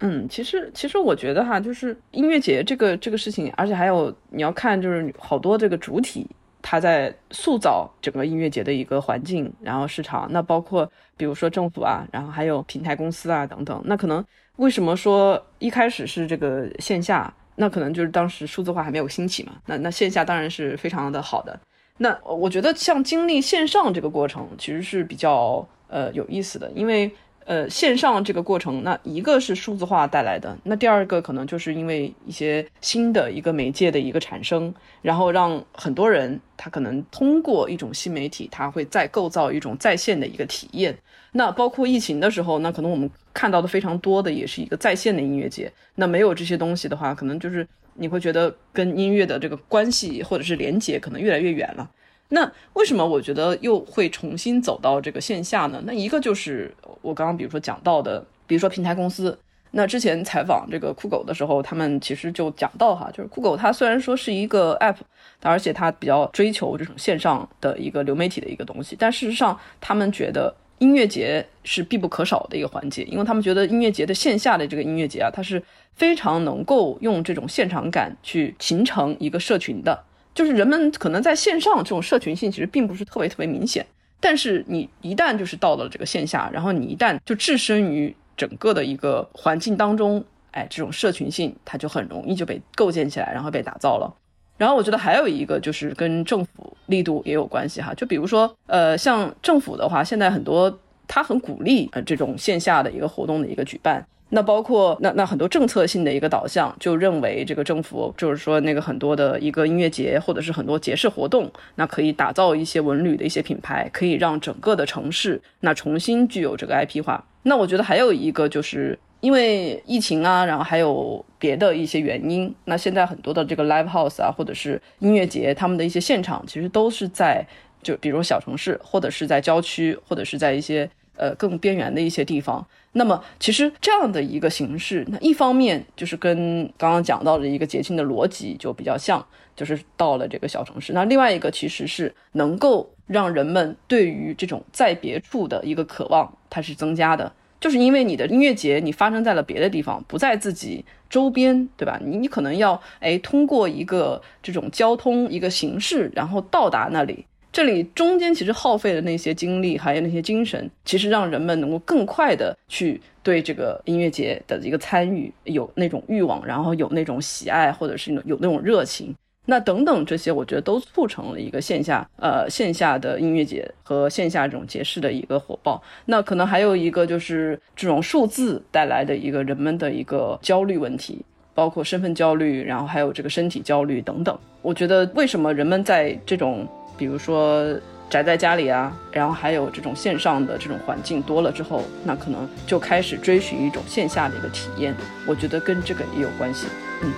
[0.00, 6.26] 嗯，其实其实我觉得哈，就是音乐节这个这个事情，而且还有你要看，就是好多这个主体。
[6.66, 13.82] 他在塑造整个音乐节的一个环境，然后市场，那包括比如说政府啊，然后还有平台公司啊等等。
[13.84, 14.24] 那可能
[14.56, 17.32] 为什么说一开始是这个线下？
[17.56, 19.52] 那可能就是当时数字化还没有兴起嘛。
[19.66, 21.58] 那那线下当然是非常的好的。
[21.98, 27.10] 那我觉得像经历线上这个过程，其实是比较呃有意思的，因为。
[27.46, 40.96] 呃，线上这个过程，那一个是数字化带来的，那第二个可能就是因为一些新的一个媒介的一个产生，然后让很多人他可能通过一种新媒体，他会再构造一种在线的一个体验。
[41.32, 45.70] 那包括疫情的时候，那可能我们看到的非常多的也是一个在线的音乐节。
[45.96, 51.90] 那没有这些东西的话，可能就是你会觉得跟音乐的这个关系或者是连接可能越来越远了。
[52.28, 55.82] 那为什么我觉得又会重新走到这个线下呢？
[55.84, 59.38] 那一个就是我刚刚比如说讲到的，比如说平台公司。
[59.76, 64.94] 那之前采访这个酷狗的时候，他们其实就讲到哈，就是酷狗它虽然说是一个 app，
[65.42, 75.60] 而且它比较追求这种线上的一个流媒体的一个东西，但事实上他们觉得音乐节是必不可少的一个环节，因为他们觉得音乐节的线下的这个音乐节啊，它是
[75.96, 80.04] 非常能够用这种现场感去形成一个社群的。
[80.34, 83.86] 就是人们可能在线上这种社群性其实并不是特别特别明显，
[84.20, 94.12] 但是你一旦就是到了这个线下，然后你一旦就置身于整个的一个环境当中，哎，这种社群性它就很容易就被构建起来，然后被打造了。
[94.56, 104.04] 然后我觉得还有一个就是跟政府力度也有关系哈，就比如说呃，像政府的话，现在很多他很鼓励呃这种线下的一个活动的一个举办。
[104.34, 117.24] 那包括那那很多政策性的一个导向，就认为这个政府就是说那个很多的一个音乐节或者是很多节式活动，那可以打造一些文旅的一些品牌，可以让整个的城市那重新具有这个 IP 化。
[117.44, 127.46] 那我觉得还有一个就是因为疫情啊，然后还有别的一些原因，那现在很多的这个 live house 啊，或者是音乐节，他们的一些现场其实都是在
[127.84, 130.90] 就比如小城市，或者是在郊区，或者是在一些。
[131.16, 140.92] 呃，更边缘的一些地方，那么其实这样的一个形式，那一方面就是跟刚刚讲到的一个节庆的逻辑就比较像，就是到了这个小城市。
[140.92, 152.00] 那另外一个其实是能够让人们对于这种在别处的一个渴望，它是增加的，就是因为你的音乐节你发生在了别的地方，不在自己周边，对吧？
[152.04, 157.24] 你你可能要哎通过一个这种交通一个形式，然后到达那里。
[157.54, 175.80] 这里中间其实耗费的那些精力，还有那些精神，其实让人们能够更快的去对这个音乐节的一个参与有那种欲望，然后有那种喜爱，或者是有那种热情，那等等这些，我觉得都促成了一个线下呃线下的音乐节和线下这种节式的一个火爆。
[176.06, 181.24] 那可能还有一个就是这种数字带来的一个人们的一个焦虑问题，
[181.54, 184.36] 包括身份焦虑，然后还有这个身体焦虑等等。
[184.60, 186.66] 我觉得为什么人们在这种
[186.96, 187.78] 比如说
[188.08, 194.94] 宅在家里啊，然后还有这种线上的这种环境多了之后，那可能就开始追寻一种线下的一个体验。
[195.26, 196.66] 我觉得跟这个也有关系。
[197.02, 197.12] 嗯。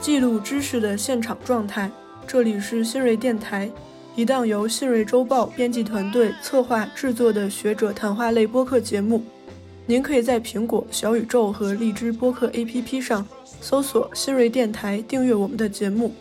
[0.00, 1.90] 记录知识的现场状态，
[2.26, 3.70] 这里是新锐电台，
[4.16, 9.22] 一档由新锐周报编辑团队策划制作的学者谈话类播客节目。
[9.86, 13.26] 您可以在苹果、小宇宙和荔枝播客 APP 上。
[13.60, 16.12] 搜索新锐电台，订阅我们的节目，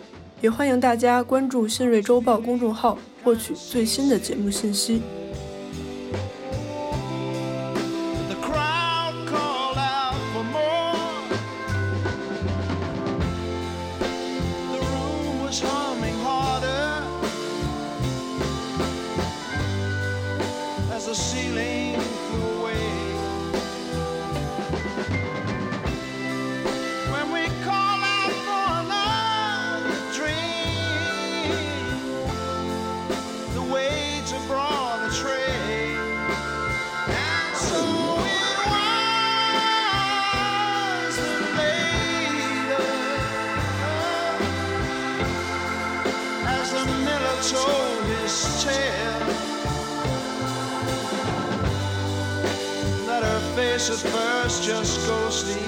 [0.42, 5.02] 也欢迎大家关注新锐周报公众号，获取最新的节目信息。
[54.04, 55.66] first just go sleep.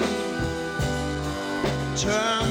[1.96, 2.41] Turn